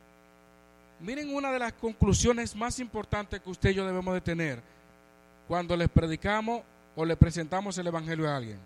[0.99, 4.63] Miren una de las conclusiones más importantes que usted y yo debemos de tener
[5.47, 6.63] cuando les predicamos
[6.95, 8.57] o le presentamos el Evangelio a alguien.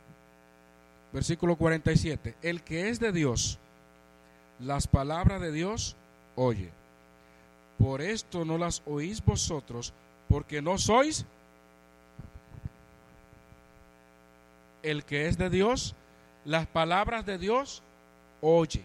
[1.12, 2.36] Versículo 47.
[2.42, 3.60] El que es de Dios,
[4.62, 5.98] las palabras de Dios
[6.38, 6.70] oye.
[7.78, 9.92] Por esto no las oís vosotros,
[10.30, 11.26] porque no sois
[14.92, 15.96] el que es de Dios,
[16.46, 17.82] las palabras de Dios
[18.42, 18.84] oye.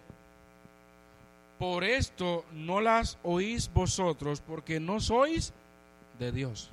[1.59, 5.52] Por esto no las oís vosotros, porque no sois
[6.18, 6.70] de Dios.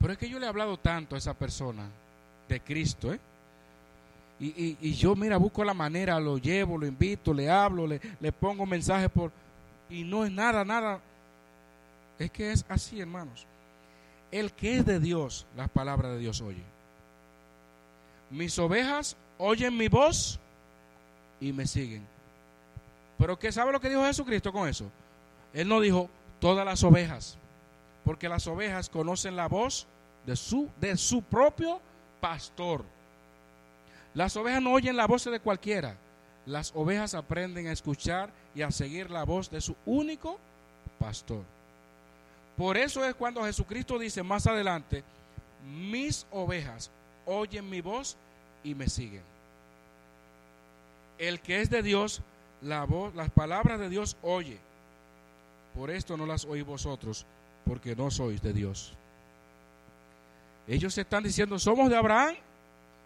[0.00, 1.88] Pero es que yo le he hablado tanto a esa persona
[2.48, 3.18] de Cristo, ¿eh?
[4.38, 8.00] Y, y- y yo, mira, busco la manera, lo llevo, lo invito, le hablo, le,
[8.20, 9.32] le pongo mensajes por...
[9.88, 11.00] Y no es nada, nada.
[12.18, 13.46] Es que es así, hermanos.
[14.30, 16.62] El que es de Dios, las palabras de Dios oye.
[18.30, 20.38] Mis ovejas oyen mi voz
[21.40, 22.06] y me siguen.
[23.18, 24.90] Pero ¿qué sabe lo que dijo Jesucristo con eso?
[25.54, 27.38] Él no dijo todas las ovejas,
[28.04, 29.86] porque las ovejas conocen la voz
[30.26, 31.80] de su, de su propio
[32.20, 32.84] pastor.
[34.14, 35.96] Las ovejas no oyen la voz de cualquiera.
[36.46, 40.38] Las ovejas aprenden a escuchar y a seguir la voz de su único
[40.98, 41.44] pastor.
[42.56, 45.04] Por eso es cuando Jesucristo dice más adelante,
[45.66, 46.90] mis ovejas
[47.26, 48.16] oyen mi voz
[48.64, 49.22] y me siguen.
[51.18, 52.22] El que es de Dios,
[52.62, 54.58] la voz, las palabras de Dios oye.
[55.74, 57.26] Por esto no las oís vosotros,
[57.66, 58.94] porque no sois de Dios.
[60.66, 62.34] Ellos están diciendo, somos de Abraham,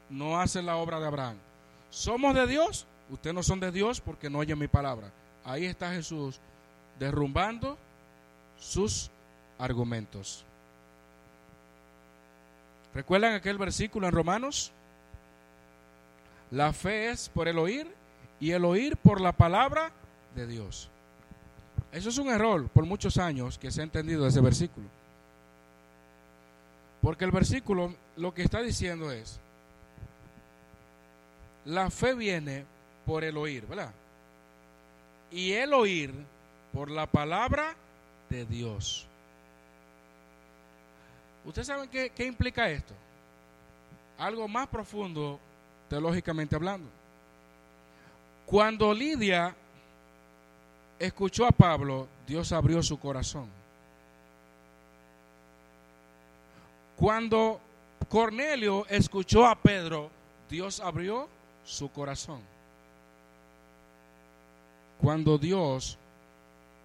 [0.08, 1.36] no hacen la obra de Abraham.
[1.90, 5.10] Somos de Dios, ustedes no son de Dios porque no oyen mi palabra.
[5.44, 6.40] Ahí está Jesús
[6.98, 7.76] derrumbando
[8.58, 9.10] sus
[9.60, 10.44] argumentos.
[12.94, 14.72] ¿Recuerdan aquel versículo en Romanos?
[16.50, 17.86] La fe es por el oír
[18.40, 19.92] y el oír por la palabra
[20.34, 20.88] de Dios.
[21.92, 24.86] Eso es un error por muchos años que se ha entendido ese versículo.
[27.02, 29.38] Porque el versículo lo que está diciendo es,
[31.64, 32.64] la fe viene
[33.06, 33.92] por el oír, ¿verdad?
[35.30, 36.12] Y el oír
[36.72, 37.74] por la palabra
[38.28, 39.06] de Dios.
[41.50, 42.94] ¿Ustedes saben qué, qué implica esto?
[44.18, 45.40] Algo más profundo
[45.88, 46.88] teológicamente hablando.
[48.46, 49.52] Cuando Lidia
[50.96, 53.48] escuchó a Pablo, Dios abrió su corazón.
[56.94, 57.60] Cuando
[58.08, 60.08] Cornelio escuchó a Pedro,
[60.48, 61.28] Dios abrió
[61.64, 62.42] su corazón.
[65.00, 65.98] Cuando Dios,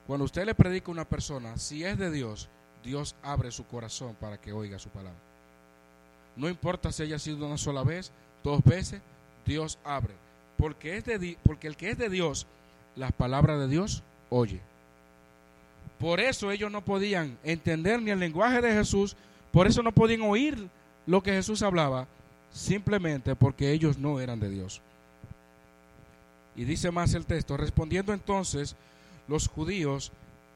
[0.08, 2.50] cuando usted le predica a una persona, si es de Dios,
[2.86, 5.20] Dios abre su corazón para que oiga su palabra.
[6.36, 8.12] No importa si haya sido una sola vez,
[8.44, 9.02] dos veces,
[9.46, 10.14] Dios abre.
[10.58, 12.46] Porque, es de, porque el que es de Dios,
[12.96, 14.62] las palabras de Dios oye.
[16.00, 19.16] Por eso ellos no podían entender ni el lenguaje de Jesús,
[19.52, 20.70] por eso no podían oír
[21.08, 22.08] lo que Jesús hablaba,
[22.52, 24.82] simplemente porque ellos no eran de Dios.
[26.56, 28.76] Y dice más el texto, respondiendo entonces
[29.28, 30.12] los judíos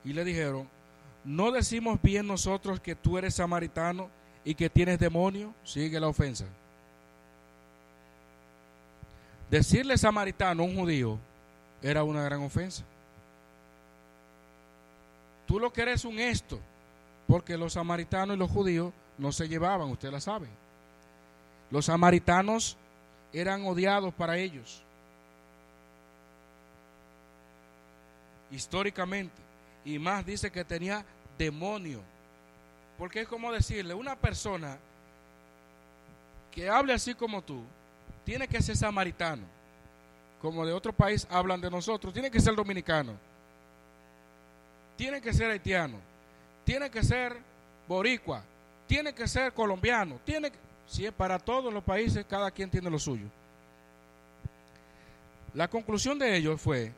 [0.05, 0.67] y le dijeron,
[1.23, 4.09] ¿no decimos bien nosotros que tú eres samaritano
[4.43, 5.53] y que tienes demonio?
[5.63, 6.45] Sigue la ofensa.
[9.49, 11.17] Decirle samaritano a un judío
[11.81, 12.83] era una gran ofensa.
[15.47, 16.59] Tú lo que eres un esto,
[17.27, 20.47] porque los samaritanos y los judíos no se llevaban, usted la sabe.
[21.71, 22.77] Los samaritanos
[23.33, 24.83] eran odiados para ellos.
[28.51, 29.48] Históricamente.
[29.85, 31.05] Y más dice que tenía
[31.37, 32.01] demonio.
[32.97, 34.77] Porque es como decirle, una persona
[36.51, 37.63] que hable así como tú,
[38.25, 39.43] tiene que ser samaritano.
[40.41, 43.13] Como de otro país hablan de nosotros, tiene que ser dominicano.
[44.97, 45.97] Tiene que ser haitiano.
[46.65, 47.37] Tiene que ser
[47.87, 48.43] boricua.
[48.87, 50.19] Tiene que ser colombiano.
[50.25, 50.57] Tiene que,
[50.87, 53.27] si es para todos los países, cada quien tiene lo suyo.
[55.53, 56.91] La conclusión de ellos fue,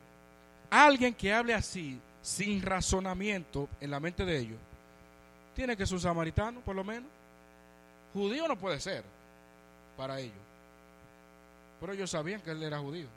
[0.68, 4.58] alguien que hable así, sin razonamiento en la mente de ellos,
[5.54, 7.10] tiene que ser un samaritano, por lo menos.
[8.14, 9.04] Judío no puede ser
[9.96, 10.36] para ellos.
[11.80, 13.08] Pero ellos sabían que él era judío.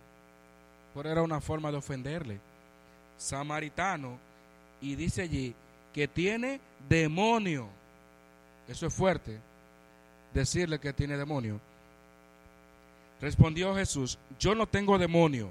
[0.94, 2.40] Pero era una forma de ofenderle.
[3.18, 4.18] Samaritano,
[4.82, 5.56] y dice allí
[5.94, 6.60] que tiene
[6.90, 7.68] demonio.
[8.68, 9.40] Eso es fuerte,
[10.34, 11.60] decirle que tiene demonio.
[13.22, 15.50] Respondió Jesús, yo no tengo demonio.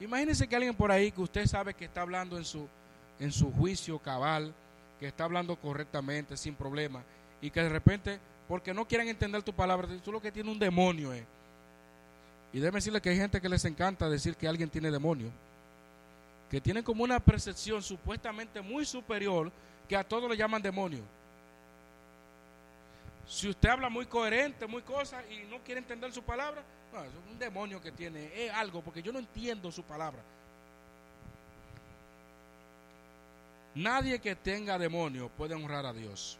[0.00, 2.68] Imagínense que alguien por ahí que usted sabe que está hablando en su,
[3.20, 4.52] en su juicio cabal,
[4.98, 7.02] que está hablando correctamente, sin problema,
[7.40, 8.18] y que de repente,
[8.48, 11.24] porque no quieren entender tu palabra, tú lo que tiene un demonio es.
[12.52, 15.30] Y déjeme decirle que hay gente que les encanta decir que alguien tiene demonio,
[16.50, 19.50] que tienen como una percepción supuestamente muy superior,
[19.88, 21.02] que a todos le llaman demonio.
[23.26, 26.62] Si usted habla muy coherente, muy cosa, y no quiere entender su palabra,
[26.94, 30.22] no, es un demonio que tiene, es algo, porque yo no entiendo su palabra.
[33.74, 36.38] Nadie que tenga demonio puede honrar a Dios.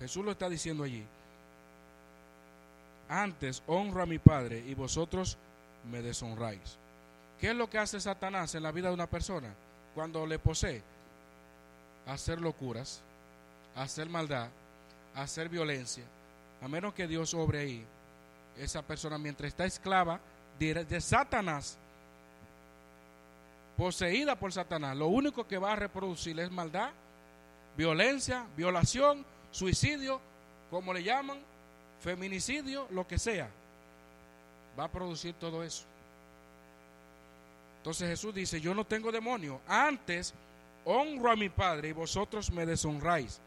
[0.00, 1.04] Jesús lo está diciendo allí.
[3.08, 5.38] Antes honro a mi Padre y vosotros
[5.90, 6.76] me deshonráis.
[7.40, 9.54] ¿Qué es lo que hace Satanás en la vida de una persona
[9.94, 10.82] cuando le posee?
[12.06, 13.02] Hacer locuras,
[13.76, 14.48] hacer maldad,
[15.14, 16.04] hacer violencia,
[16.60, 17.86] a menos que Dios obre ahí,
[18.60, 20.20] esa persona mientras está esclava
[20.58, 21.78] de, de Satanás,
[23.76, 26.90] poseída por Satanás, lo único que va a reproducir es maldad,
[27.76, 30.20] violencia, violación, suicidio,
[30.70, 31.38] como le llaman,
[32.00, 33.48] feminicidio, lo que sea.
[34.78, 35.84] Va a producir todo eso.
[37.78, 39.60] Entonces Jesús dice, yo no tengo demonio.
[39.66, 40.34] Antes
[40.84, 43.40] honro a mi Padre y vosotros me deshonráis.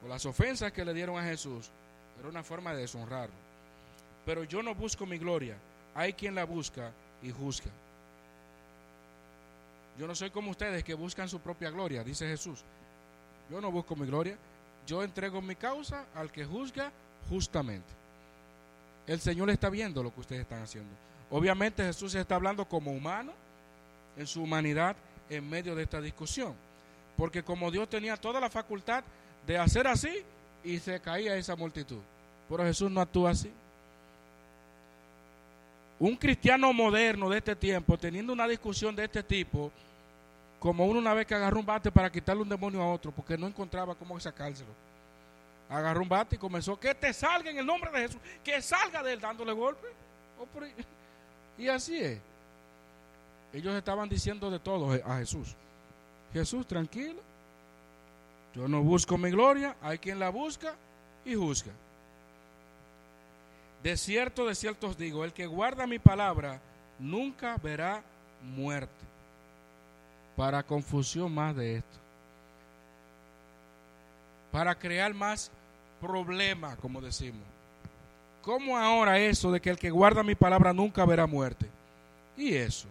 [0.00, 1.70] Por las ofensas que le dieron a Jesús,
[2.18, 3.34] era una forma de deshonrarlo.
[4.24, 5.56] Pero yo no busco mi gloria.
[5.94, 6.90] Hay quien la busca
[7.22, 7.70] y juzga.
[9.98, 12.64] Yo no soy como ustedes que buscan su propia gloria, dice Jesús.
[13.50, 14.36] Yo no busco mi gloria.
[14.86, 16.90] Yo entrego mi causa al que juzga
[17.28, 17.88] justamente.
[19.06, 20.90] El Señor está viendo lo que ustedes están haciendo.
[21.30, 23.32] Obviamente Jesús está hablando como humano,
[24.16, 24.96] en su humanidad,
[25.28, 26.54] en medio de esta discusión.
[27.16, 29.04] Porque como Dios tenía toda la facultad
[29.46, 30.22] de hacer así
[30.64, 32.00] y se caía esa multitud.
[32.48, 33.52] Pero Jesús no actúa así.
[35.98, 39.70] Un cristiano moderno de este tiempo, teniendo una discusión de este tipo,
[40.58, 43.38] como uno una vez que agarró un bate para quitarle un demonio a otro, porque
[43.38, 44.70] no encontraba cómo sacárselo.
[45.68, 49.02] Agarró un bate y comenzó, que te salga en el nombre de Jesús, que salga
[49.02, 49.86] de él dándole golpe.
[50.38, 50.46] Oh,
[51.58, 52.18] y así es.
[53.52, 55.54] Ellos estaban diciendo de todo a Jesús.
[56.32, 57.22] Jesús, tranquilo.
[58.54, 60.74] Yo no busco mi gloria, hay quien la busca
[61.24, 61.72] y juzga.
[63.82, 66.60] De cierto, de cierto os digo, el que guarda mi palabra
[66.98, 68.02] nunca verá
[68.42, 68.92] muerte.
[70.36, 71.98] Para confusión más de esto.
[74.50, 75.50] Para crear más
[76.00, 77.42] problema, como decimos.
[78.40, 81.66] ¿Cómo ahora eso de que el que guarda mi palabra nunca verá muerte?
[82.36, 82.86] ¿Y eso?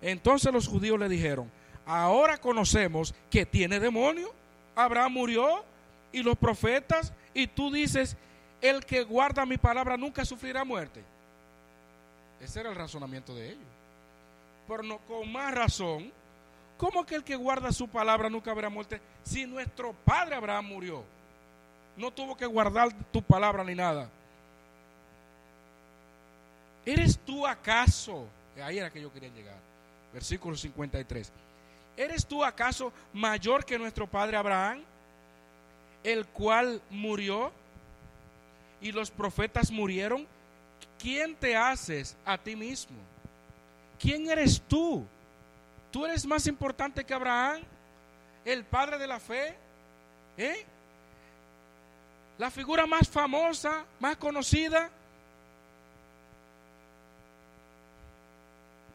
[0.00, 1.50] Entonces los judíos le dijeron,
[1.84, 4.32] ahora conocemos que tiene demonio.
[4.76, 5.64] Abraham murió
[6.12, 8.16] y los profetas, y tú dices,
[8.60, 11.02] el que guarda mi palabra nunca sufrirá muerte.
[12.40, 13.66] Ese era el razonamiento de ellos.
[14.68, 16.12] Pero no, con más razón,
[16.78, 19.00] ¿cómo que el que guarda su palabra nunca verá muerte?
[19.22, 21.04] Si nuestro padre Abraham murió,
[21.96, 24.08] no tuvo que guardar tu palabra ni nada.
[26.86, 28.26] ¿Eres tú acaso?
[28.62, 29.56] Ahí era que yo quería llegar.
[30.12, 31.32] Versículo 53.
[31.96, 34.82] ¿Eres tú acaso mayor que nuestro padre Abraham,
[36.02, 37.52] el cual murió
[38.80, 40.26] y los profetas murieron?
[40.98, 42.96] ¿Quién te haces a ti mismo?
[43.98, 45.06] ¿Quién eres tú?
[45.90, 47.62] ¿Tú eres más importante que Abraham,
[48.44, 49.56] el padre de la fe?
[50.36, 50.66] ¿Eh?
[52.38, 54.90] La figura más famosa, más conocida.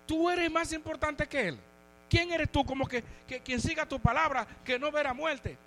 [0.05, 1.59] Tú eres más importante que él.
[2.09, 2.65] ¿Quién eres tú?
[2.65, 3.03] Como que,
[3.43, 5.57] quien siga tu palabra, que no verá muerte.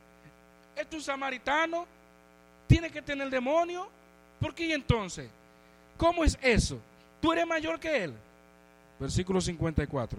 [0.76, 1.86] ¿Es tu samaritano?
[2.66, 3.88] ¿Tiene que tener demonio?
[4.40, 5.30] ¿Por qué entonces?
[5.96, 6.80] ¿Cómo es eso?
[7.20, 8.14] ¿Tú eres mayor que él?
[8.98, 10.18] Versículo 54.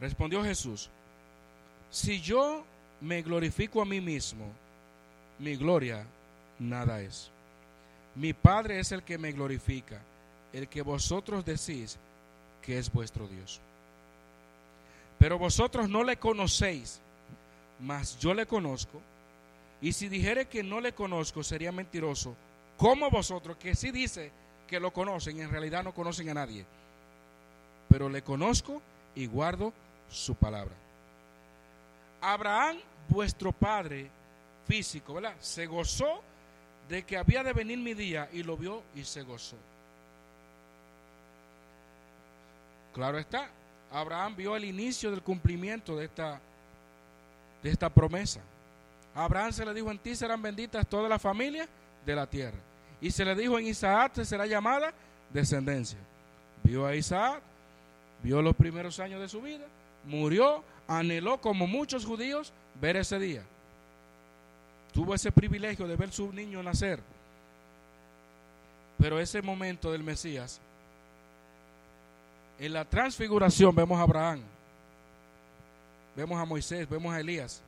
[0.00, 0.90] Respondió Jesús,
[1.90, 2.64] si yo
[3.00, 4.46] me glorifico a mí mismo,
[5.38, 6.06] mi gloria
[6.58, 7.30] nada es.
[8.14, 10.00] Mi Padre es el que me glorifica,
[10.52, 11.98] el que vosotros decís
[12.62, 13.60] que es vuestro Dios.
[15.20, 16.98] Pero vosotros no le conocéis,
[17.78, 19.02] mas yo le conozco.
[19.82, 22.34] Y si dijere que no le conozco, sería mentiroso.
[22.78, 24.32] Como vosotros, que sí dice
[24.66, 26.64] que lo conocen, en realidad no conocen a nadie.
[27.90, 28.80] Pero le conozco
[29.14, 29.74] y guardo
[30.10, 30.74] su palabra.
[32.22, 32.78] Abraham,
[33.10, 34.10] vuestro padre
[34.66, 35.34] físico, ¿verdad?
[35.38, 36.22] Se gozó
[36.88, 39.56] de que había de venir mi día y lo vio y se gozó.
[42.94, 43.50] Claro está,
[43.92, 46.40] Abraham vio el inicio del cumplimiento de esta,
[47.62, 48.40] de esta promesa.
[49.14, 51.68] A Abraham se le dijo, en ti serán benditas todas las familias
[52.06, 52.58] de la tierra.
[53.00, 54.92] Y se le dijo, en Isaac te será llamada
[55.32, 55.98] descendencia.
[56.62, 57.40] Vio a Isaac,
[58.22, 59.66] vio los primeros años de su vida,
[60.04, 63.42] murió, anheló como muchos judíos ver ese día.
[64.92, 67.00] Tuvo ese privilegio de ver su niño nacer.
[68.98, 70.60] Pero ese momento del Mesías
[72.60, 74.42] en la transfiguración vemos a Abraham,
[76.14, 77.62] vemos a Moisés, vemos a Elías.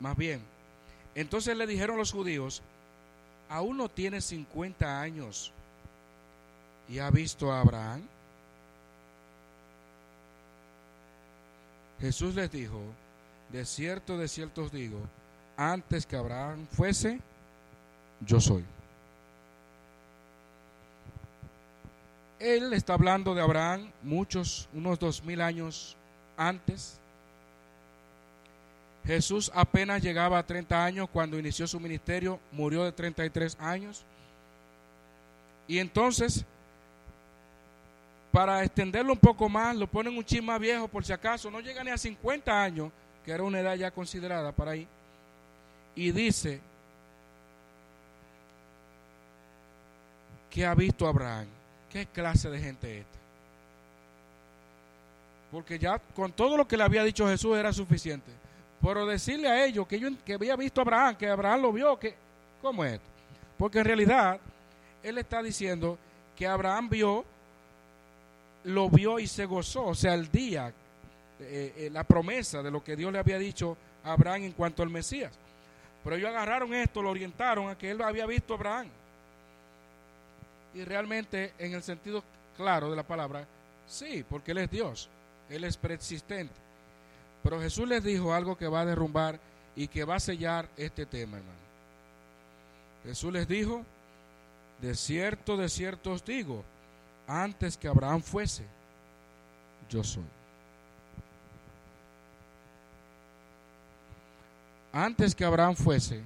[0.00, 0.40] Más bien,
[1.14, 2.62] entonces le dijeron los judíos,
[3.50, 5.52] aún no tiene 50 años
[6.88, 8.00] y ha visto a Abraham.
[12.00, 12.80] Jesús les dijo,
[13.52, 15.00] de cierto, de cierto os digo,
[15.58, 17.20] antes que Abraham fuese,
[18.24, 18.64] yo soy.
[22.40, 25.94] Él está hablando de Abraham muchos, unos dos mil años
[26.38, 26.98] antes.
[29.04, 34.04] Jesús apenas llegaba a 30 años cuando inició su ministerio, murió de 33 años.
[35.68, 36.46] Y entonces,
[38.32, 41.60] para extenderlo un poco más, lo ponen un chin más viejo por si acaso, no
[41.60, 42.90] llega ni a 50 años,
[43.22, 44.88] que era una edad ya considerada para ahí.
[45.94, 46.58] Y dice
[50.48, 51.59] que ha visto a Abraham.
[51.92, 53.18] ¿Qué clase de gente es esta?
[55.50, 58.30] Porque ya con todo lo que le había dicho Jesús era suficiente.
[58.80, 61.98] Pero decirle a ellos que, yo, que había visto a Abraham, que Abraham lo vio,
[61.98, 62.14] que
[62.62, 63.00] ¿cómo es?
[63.58, 64.38] Porque en realidad
[65.02, 65.98] él está diciendo
[66.36, 67.24] que Abraham vio,
[68.64, 69.86] lo vio y se gozó.
[69.86, 70.72] O sea, el día,
[71.40, 74.82] eh, eh, la promesa de lo que Dios le había dicho a Abraham en cuanto
[74.82, 75.32] al Mesías.
[76.02, 78.88] Pero ellos agarraron esto, lo orientaron a que él había visto a Abraham.
[80.74, 82.22] Y realmente, en el sentido
[82.56, 83.46] claro de la palabra,
[83.86, 85.08] sí, porque Él es Dios,
[85.48, 86.54] Él es preexistente.
[87.42, 89.40] Pero Jesús les dijo algo que va a derrumbar
[89.74, 91.58] y que va a sellar este tema, hermano.
[93.04, 93.84] Jesús les dijo,
[94.80, 96.64] de cierto, de cierto os digo,
[97.26, 98.64] antes que Abraham fuese,
[99.88, 100.24] yo soy.
[104.92, 106.20] Antes que Abraham fuese,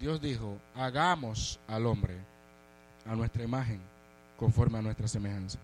[0.00, 2.16] Dios dijo, hagamos al hombre
[3.08, 3.80] a nuestra imagen,
[4.38, 5.58] conforme a nuestra semejanza.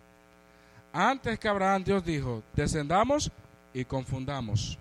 [0.92, 3.30] Antes que Abraham, Dios dijo, descendamos
[3.72, 4.78] y confundamos.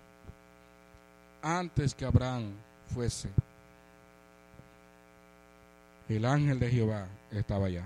[1.41, 2.51] Antes que Abraham
[2.93, 3.29] fuese,
[6.07, 7.83] el ángel de Jehová estaba allá.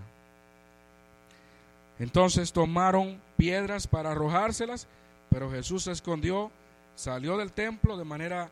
[1.99, 4.87] Entonces tomaron piedras para arrojárselas,
[5.29, 6.51] pero Jesús se escondió,
[6.95, 8.49] salió del templo de manera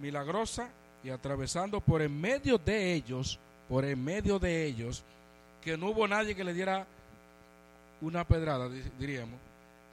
[0.00, 0.68] milagrosa
[1.02, 3.38] y atravesando por en medio de ellos,
[3.68, 5.04] por en medio de ellos,
[5.62, 6.86] que no hubo nadie que le diera
[8.00, 8.68] una pedrada,
[8.98, 9.38] diríamos,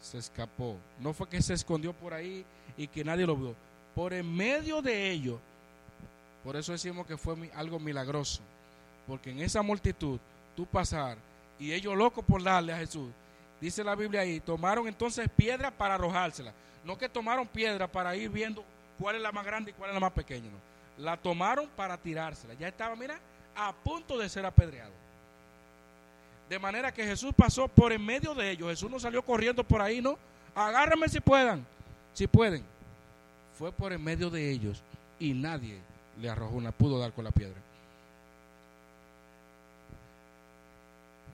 [0.01, 0.77] se escapó.
[0.99, 2.45] No fue que se escondió por ahí
[2.77, 3.55] y que nadie lo vio.
[3.95, 5.39] Por en medio de ellos,
[6.43, 8.41] por eso decimos que fue algo milagroso.
[9.07, 10.19] Porque en esa multitud,
[10.55, 11.17] tú pasar
[11.59, 13.09] y ellos locos por darle a Jesús,
[13.61, 16.53] dice la Biblia ahí, tomaron entonces piedra para arrojársela.
[16.83, 18.63] No que tomaron piedra para ir viendo
[18.99, 20.49] cuál es la más grande y cuál es la más pequeña.
[20.49, 21.03] No.
[21.03, 22.53] La tomaron para tirársela.
[22.53, 23.19] Ya estaba, mira,
[23.55, 24.93] a punto de ser apedreado.
[26.49, 28.69] De manera que Jesús pasó por en medio de ellos.
[28.69, 30.17] Jesús no salió corriendo por ahí, ¿no?
[30.53, 31.65] Agárrenme si puedan,
[32.13, 32.63] si pueden.
[33.57, 34.81] Fue por en medio de ellos
[35.19, 35.80] y nadie
[36.22, 37.59] le arrojó una, pudo dar con la piedra.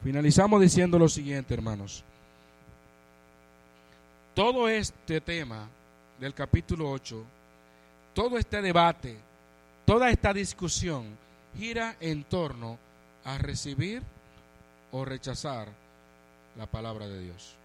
[0.03, 2.03] Finalizamos diciendo lo siguiente, hermanos.
[4.33, 5.67] Todo este tema
[6.19, 7.23] del capítulo 8,
[8.13, 9.17] todo este debate,
[9.85, 11.05] toda esta discusión
[11.57, 12.79] gira en torno
[13.25, 14.01] a recibir
[14.91, 15.67] o rechazar
[16.57, 17.55] la palabra de Dios.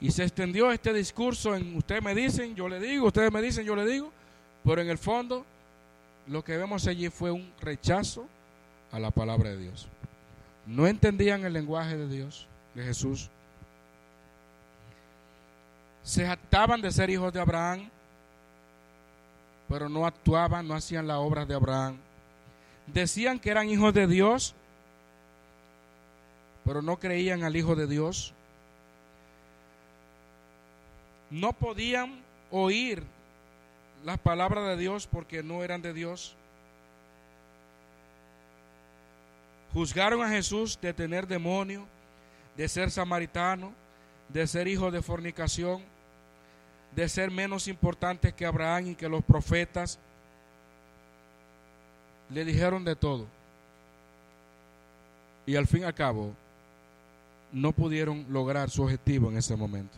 [0.00, 3.64] Y se extendió este discurso en ustedes me dicen, yo le digo, ustedes me dicen,
[3.64, 4.12] yo le digo,
[4.64, 5.44] pero en el fondo
[6.26, 8.26] lo que vemos allí fue un rechazo
[8.92, 9.88] a la palabra de Dios.
[10.66, 13.30] No entendían el lenguaje de Dios, de Jesús.
[16.02, 17.88] Se jactaban de ser hijos de Abraham,
[19.68, 21.96] pero no actuaban, no hacían las obras de Abraham.
[22.86, 24.54] Decían que eran hijos de Dios,
[26.66, 28.34] pero no creían al Hijo de Dios.
[31.30, 32.20] No podían
[32.50, 33.04] oír
[34.04, 36.34] las palabras de Dios porque no eran de Dios.
[39.72, 41.86] Juzgaron a Jesús de tener demonio,
[42.56, 43.72] de ser samaritano,
[44.28, 45.82] de ser hijo de fornicación,
[46.96, 50.00] de ser menos importantes que Abraham y que los profetas.
[52.30, 53.26] Le dijeron de todo.
[55.46, 56.34] Y al fin y al cabo,
[57.52, 59.96] no pudieron lograr su objetivo en ese momento,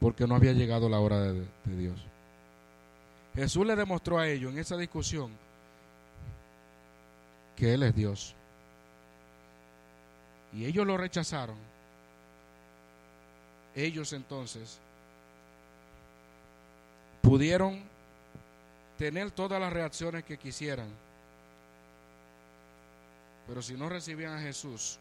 [0.00, 2.00] porque no había llegado la hora de, Dios.
[3.34, 5.30] Jesús le demostró a ellos en esa discusión
[7.56, 8.34] que Él es Dios.
[10.52, 11.56] Y ellos lo rechazaron.
[13.74, 14.78] Ellos entonces
[17.22, 17.80] pudieron
[18.98, 20.86] tener todas las reacciones que quisieran.
[23.48, 24.98] Pero si no recibían a Jesús,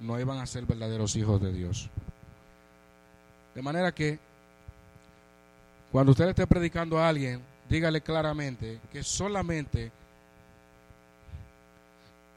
[0.00, 1.88] no iban a ser verdaderos hijos de Dios.
[3.54, 4.18] De manera que
[5.92, 9.90] cuando usted esté predicando a alguien, dígale claramente que solamente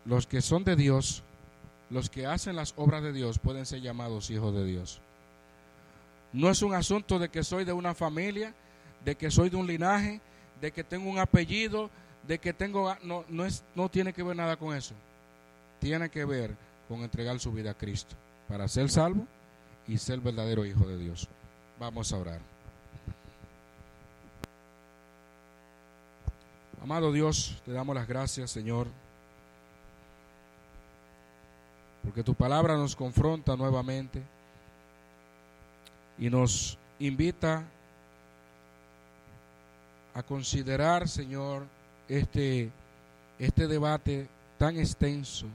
[0.06, 1.24] los que son de Dios,
[1.90, 5.00] los que hacen las obras de Dios, pueden ser llamados hijos de Dios.
[6.34, 8.54] No es un asunto de que soy de una familia,
[9.06, 10.20] de que soy de un linaje,
[10.60, 11.90] de que tengo un apellido,
[12.28, 12.96] de que tengo...
[13.04, 14.96] No, no, es, no tiene que ver nada con eso.
[15.80, 16.56] Tiene que ver
[16.88, 18.16] con entregar su vida a Cristo
[18.48, 19.26] para ser salvo
[19.88, 21.28] y ser verdadero hijo de Dios.
[21.80, 22.40] Vamos a orar.
[26.82, 28.88] Amado Dios, te damos las gracias, Señor,
[32.04, 34.22] porque tu palabra nos confronta nuevamente
[36.18, 37.64] y nos invita
[40.14, 41.66] a considerar, Señor,
[42.08, 42.70] este,
[43.40, 44.28] este debate
[44.58, 45.48] tan extenso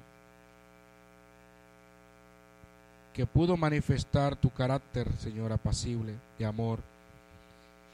[3.19, 6.79] que pudo manifestar tu carácter, Señor, apacible de amor,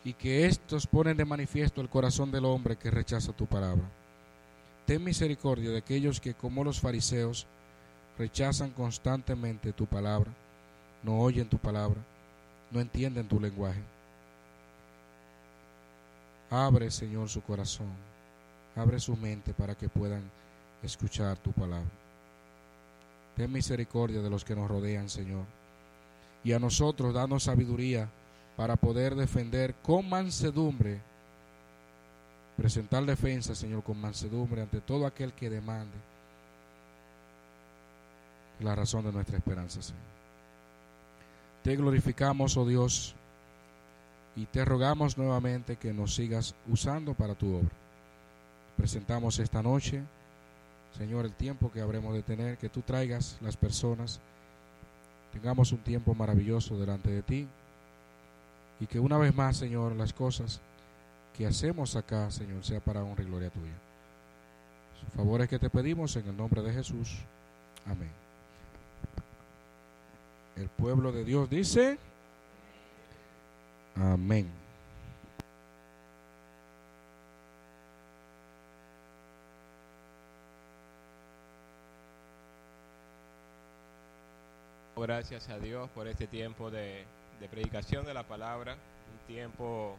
[0.05, 3.89] y que estos ponen de manifiesto el corazón del hombre que rechaza tu palabra.
[4.85, 7.47] Ten misericordia de aquellos que, como los fariseos,
[8.19, 10.31] rechazan constantemente tu palabra,
[11.03, 12.03] no oyen tu palabra,
[12.71, 13.81] no entienden tu lenguaje.
[16.51, 17.89] Abre, Señor, su corazón,
[18.77, 20.31] abre su mente para que puedan
[20.83, 22.04] escuchar tu palabra.
[23.37, 25.45] Ten misericordia de los que nos rodean, Señor.
[26.45, 28.09] Y a nosotros danos sabiduría
[28.57, 31.01] para poder defender con mansedumbre,
[32.57, 35.97] presentar defensa, Señor, con mansedumbre ante todo aquel que demande
[38.61, 40.03] la razón de nuestra esperanza, Señor.
[41.65, 43.15] Te glorificamos, oh Dios,
[44.37, 47.71] y te rogamos nuevamente que nos sigas usando para tu obra.
[48.77, 50.03] Presentamos esta noche,
[50.97, 54.21] Señor, el tiempo que habremos de tener, que tú traigas las personas,
[55.33, 57.49] tengamos un tiempo maravilloso delante de ti
[58.79, 60.61] y que una vez más, Señor, las cosas
[61.37, 63.73] que hacemos acá, Señor, sea para honra y gloria tuya.
[65.01, 67.19] Sus favores que te pedimos en el nombre de Jesús.
[67.87, 68.11] Amén.
[70.57, 71.99] El pueblo de Dios dice,
[73.97, 74.64] amén.
[84.97, 87.05] Gracias a Dios por este tiempo de,
[87.51, 89.99] predicación de la palabra, un tiempo